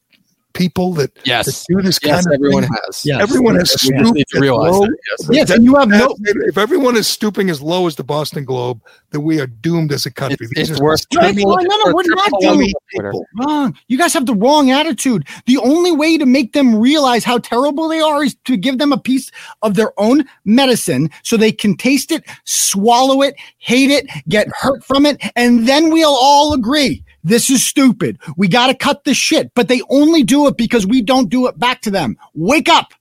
[0.57, 1.45] people that, yes.
[1.45, 2.77] that do this yes, kind of everyone thing.
[2.85, 3.05] has.
[3.05, 3.21] Yes.
[3.21, 4.81] Everyone has stooped to realize low.
[4.81, 5.29] that, yes.
[5.31, 6.15] yes and you have no.
[6.19, 8.81] If everyone is stooping as low as the Boston Globe,
[9.11, 10.47] then we are doomed as a country.
[10.51, 13.25] It's, it's worth no, no, no, we're not doing people.
[13.39, 13.77] Wrong.
[13.87, 15.27] You guys have the wrong attitude.
[15.45, 18.91] The only way to make them realize how terrible they are is to give them
[18.91, 19.31] a piece
[19.61, 24.83] of their own medicine so they can taste it, swallow it, hate it, get hurt
[24.83, 28.19] from it, and then we'll all agree this is stupid.
[28.35, 31.47] We got to cut the shit, but they only do it because we don't do
[31.47, 32.17] it back to them.
[32.33, 32.93] Wake up.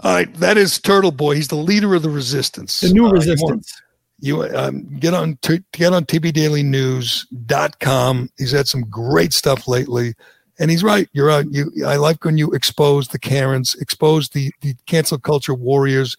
[0.00, 1.36] All right, that is Turtle Boy.
[1.36, 2.80] He's the leader of the resistance.
[2.80, 3.80] The new uh, resistance.
[4.18, 8.30] You, um, get on to get on tbdailynews.com.
[8.36, 10.14] He's had some great stuff lately.
[10.58, 11.06] And he's right.
[11.12, 11.44] You're right.
[11.50, 16.16] You, I like when you expose the Karens, expose the, the cancel culture warriors.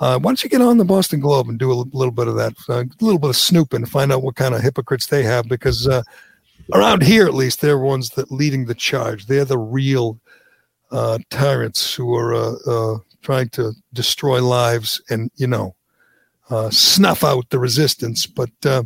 [0.00, 2.36] Uh, why don't you get on the Boston Globe and do a little bit of
[2.36, 5.48] that, uh, a little bit of snooping find out what kind of hypocrites they have?
[5.48, 6.02] Because uh,
[6.74, 10.18] around here at least they're ones that leading the charge they're the real
[10.90, 15.74] uh, tyrants who are uh, uh, trying to destroy lives and you know
[16.50, 18.82] uh, snuff out the resistance but uh,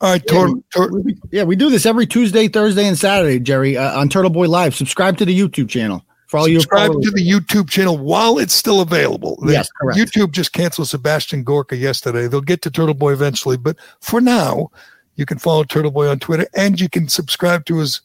[0.00, 3.38] all right tor- tor- yeah, we, yeah, we do this every tuesday thursday and saturday
[3.38, 6.90] gerry uh, on turtle boy live subscribe to the youtube channel For all you subscribe
[7.00, 9.38] to the YouTube channel while it's still available.
[9.44, 9.98] They- Yes, correct.
[10.00, 12.26] YouTube just canceled Sebastian Gorka yesterday.
[12.26, 14.70] They'll get to Turtle Boy eventually, but for now,
[15.16, 18.00] you can follow Turtle Boy on Twitter and you can subscribe to his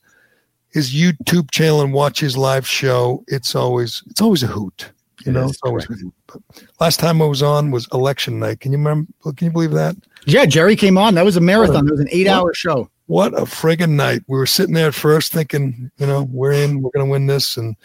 [0.69, 3.23] his YouTube channel and watch his live show.
[3.27, 4.91] It's always it's always a hoot.
[5.25, 6.13] You know, it's always a hoot.
[6.27, 6.41] But
[6.79, 8.61] last time I was on was election night.
[8.61, 9.11] Can you remember?
[9.35, 9.95] Can you believe that?
[10.25, 11.15] Yeah, Gerry came on.
[11.15, 11.87] That was a marathon.
[11.87, 12.89] It was an eight-hour show.
[13.07, 14.21] What a friggin' night.
[14.27, 17.25] We were sitting there at first thinking, you know, we're in, we're going to win
[17.25, 17.57] this.
[17.57, 17.75] And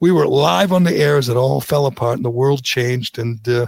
[0.00, 3.18] we were live on the air as it all fell apart and the world changed
[3.18, 3.66] and uh,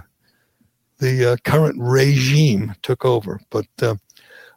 [0.98, 3.40] the uh, current regime took over.
[3.50, 3.94] But uh,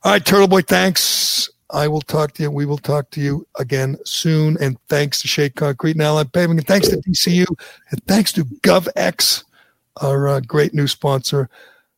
[0.04, 1.50] all right, Turtle Boy, thanks.
[1.72, 2.52] I will talk to you.
[2.52, 4.58] We will talk to you again soon.
[4.62, 6.58] And thanks to Shea Concrete and Allied Paving.
[6.58, 7.46] And thanks to DCU.
[7.92, 9.44] And thanks to GovX,
[10.02, 11.50] our uh, great new sponsor.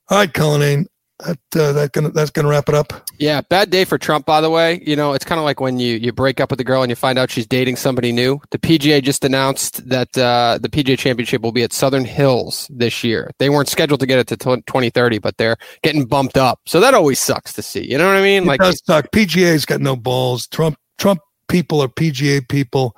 [0.09, 0.87] All right, Cullinane,
[1.25, 3.09] that, uh, that gonna, that's going to wrap it up.
[3.19, 4.81] Yeah, bad day for Trump, by the way.
[4.85, 6.89] You know, it's kind of like when you, you break up with a girl and
[6.89, 8.39] you find out she's dating somebody new.
[8.51, 13.03] The PGA just announced that uh, the PGA Championship will be at Southern Hills this
[13.03, 13.31] year.
[13.39, 16.59] They weren't scheduled to get it to tw 2030, but they're getting bumped up.
[16.65, 17.89] So that always sucks to see.
[17.89, 18.43] You know what I mean?
[18.43, 19.11] It Like, does suck.
[19.11, 20.47] PGA's got no balls.
[20.47, 22.95] Trump Trump people are PGA people.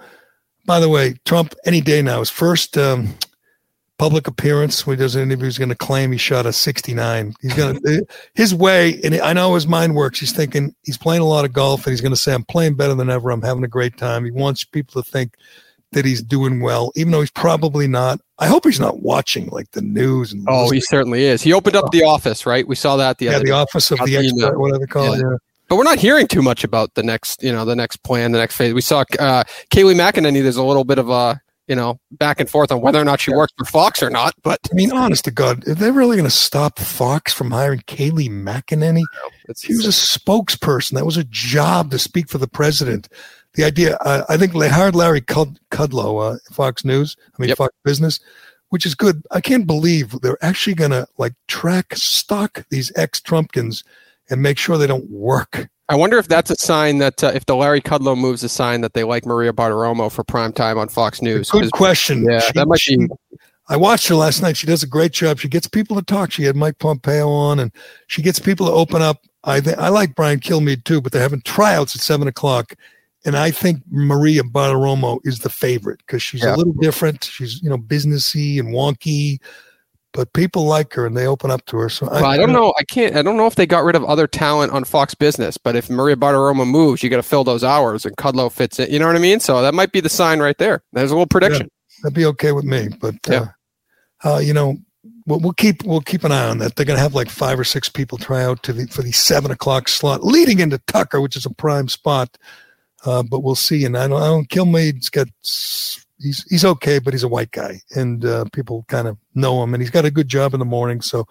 [0.65, 3.13] By the way, Trump any day now his first um,
[3.97, 7.35] public appearance when he does an interview he's going to claim he shot a 69.
[7.41, 10.19] He's going to his way, and I know his mind works.
[10.19, 12.75] He's thinking he's playing a lot of golf, and he's going to say I'm playing
[12.75, 13.31] better than ever.
[13.31, 14.25] I'm having a great time.
[14.25, 15.35] He wants people to think
[15.93, 18.19] that he's doing well, even though he's probably not.
[18.39, 21.41] I hope he's not watching like the news and oh, he certainly is.
[21.41, 22.67] He opened up the office, right?
[22.67, 23.51] We saw that the yeah, the day.
[23.51, 24.59] office of Got the expert, email.
[24.59, 25.17] whatever they call it.
[25.19, 25.29] Yeah.
[25.29, 25.37] Yeah.
[25.69, 28.39] But we're not hearing too much about the next, you know, the next plan, the
[28.39, 28.73] next phase.
[28.73, 30.43] We saw uh, Kayleigh McEnany.
[30.43, 33.19] There's a little bit of a, you know, back and forth on whether or not
[33.21, 34.33] she works for Fox or not.
[34.43, 37.79] But I mean, honest to God, are they really going to stop Fox from hiring
[37.81, 39.03] Kayleigh McEnany?
[39.57, 40.91] She was a spokesperson.
[40.93, 43.07] That was a job to speak for the president.
[43.55, 47.49] The idea, uh, I think they hired Larry Cud- Kudlow, uh, Fox News, I mean,
[47.49, 47.57] Yep.
[47.59, 48.19] Fox Business,
[48.69, 49.21] which is good.
[49.31, 53.83] I can't believe they're actually going to like track, stock these ex Trumpkins
[54.29, 55.69] and make sure they don't work.
[55.89, 58.81] I wonder if that's a sign that uh, if the Larry Kudlow moves, a sign
[58.81, 61.49] that they like Maria Bartiromo for prime time on Fox News.
[61.49, 62.23] Good question.
[62.23, 63.07] Yeah, that might be-
[63.69, 64.57] I watched her last night.
[64.57, 65.39] She does a great job.
[65.39, 66.31] She gets people to talk.
[66.31, 67.71] She had Mike Pompeo on, and
[68.07, 69.21] she gets people to open up.
[69.45, 72.75] I think I like Brian Kilmeade too, but they're having tryouts at seven o'clock,
[73.25, 76.55] and I think Maria Bartiromo is the favorite because she's Yeah.
[76.55, 77.23] a little different.
[77.25, 79.39] She's you know businessy and wonky,
[80.13, 81.89] but people like her and they open up to her.
[81.89, 82.73] So Well, I don't know.
[82.79, 83.15] I can't.
[83.15, 85.89] I don't know if they got rid of other talent on Fox Business, but if
[85.89, 88.89] Maria Bartiromo moves, you got to fill those hours, and Kudlow fits it.
[88.89, 89.39] You know what I mean?
[89.39, 90.83] So that might be the sign right there.
[90.93, 91.69] There's a little prediction.
[92.01, 93.47] That'd be okay with me, but Yeah.
[94.23, 94.77] uh, uh, you know,
[95.25, 96.75] we'll, we'll keep we'll keep an eye on that.
[96.75, 99.11] They're going to have like five or six people try out to the for the
[99.11, 102.37] seven o'clock slot, leading into Tucker, which is a prime spot.
[103.05, 103.83] Uh, but we'll see.
[103.83, 105.27] And I don't, I don't Kilmeade's got
[106.23, 109.73] he's he's okay, but he's a white guy, and uh, people kind of know him,
[109.73, 111.01] and he's got a good job in the morning.
[111.01, 111.27] So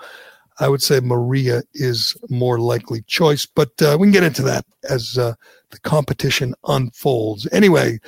[0.60, 4.64] I would say Maria is more likely choice, but uh, we can get into that
[4.88, 5.34] as uh,
[5.70, 7.48] the competition unfolds.
[7.50, 7.98] Anyway,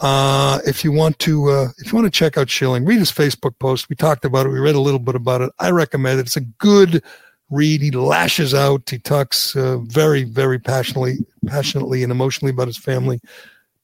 [0.00, 3.12] uh, if you want to, uh, if you want to check out Schilling, read his
[3.12, 3.88] Facebook post.
[3.88, 4.50] We talked about it.
[4.50, 5.52] We read a little bit about it.
[5.60, 6.26] I recommend it.
[6.26, 7.02] It's a good
[7.50, 7.80] read.
[7.80, 8.90] He lashes out.
[8.90, 13.20] He talks uh, very, very passionately, passionately and emotionally about his family.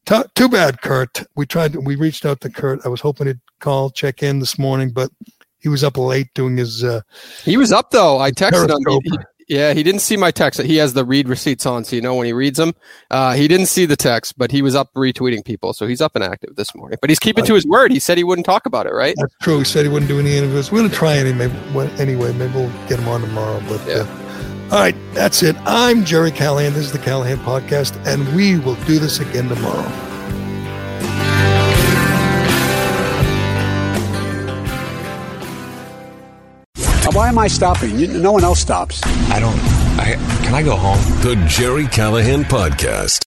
[0.06, 1.22] T- too bad, Curt.
[1.36, 1.74] We tried.
[1.74, 2.80] To, we reached out to Curt.
[2.84, 5.10] I was hoping he'd call, check in this morning, but
[5.60, 6.82] he was up late doing his.
[6.82, 7.02] Uh,
[7.44, 8.18] He was up though.
[8.18, 9.00] I texted him.
[9.04, 9.18] He- he-
[9.48, 10.60] yeah, he didn't see my text.
[10.62, 12.72] He has the read receipts on, so you know when he reads them.
[13.10, 16.14] Uh, he didn't see the text, but he was up retweeting people, so he's up
[16.14, 16.98] and active this morning.
[17.00, 17.90] But he's keeping to his word.
[17.90, 19.16] He said he wouldn't talk about it, right?
[19.18, 19.58] That's true.
[19.58, 20.70] He said he wouldn't do any interviews.
[20.70, 21.52] We're going to try any, maybe,
[21.98, 22.32] anyway.
[22.32, 23.60] Maybe we'll get him on tomorrow.
[23.68, 23.94] But Yeah.
[24.02, 24.06] uh,
[24.70, 25.56] all right, that's it.
[25.66, 26.72] I'm Gerry Callahan.
[26.74, 29.88] This is the Callahan Podcast, and we will do this again tomorrow.
[37.12, 37.98] Why am I stopping?
[37.98, 39.00] You- No one else stops.
[39.30, 39.58] I don't.
[39.98, 40.14] I
[40.44, 40.98] can I go home?
[41.22, 43.18] The Gerry Callahan Podcast.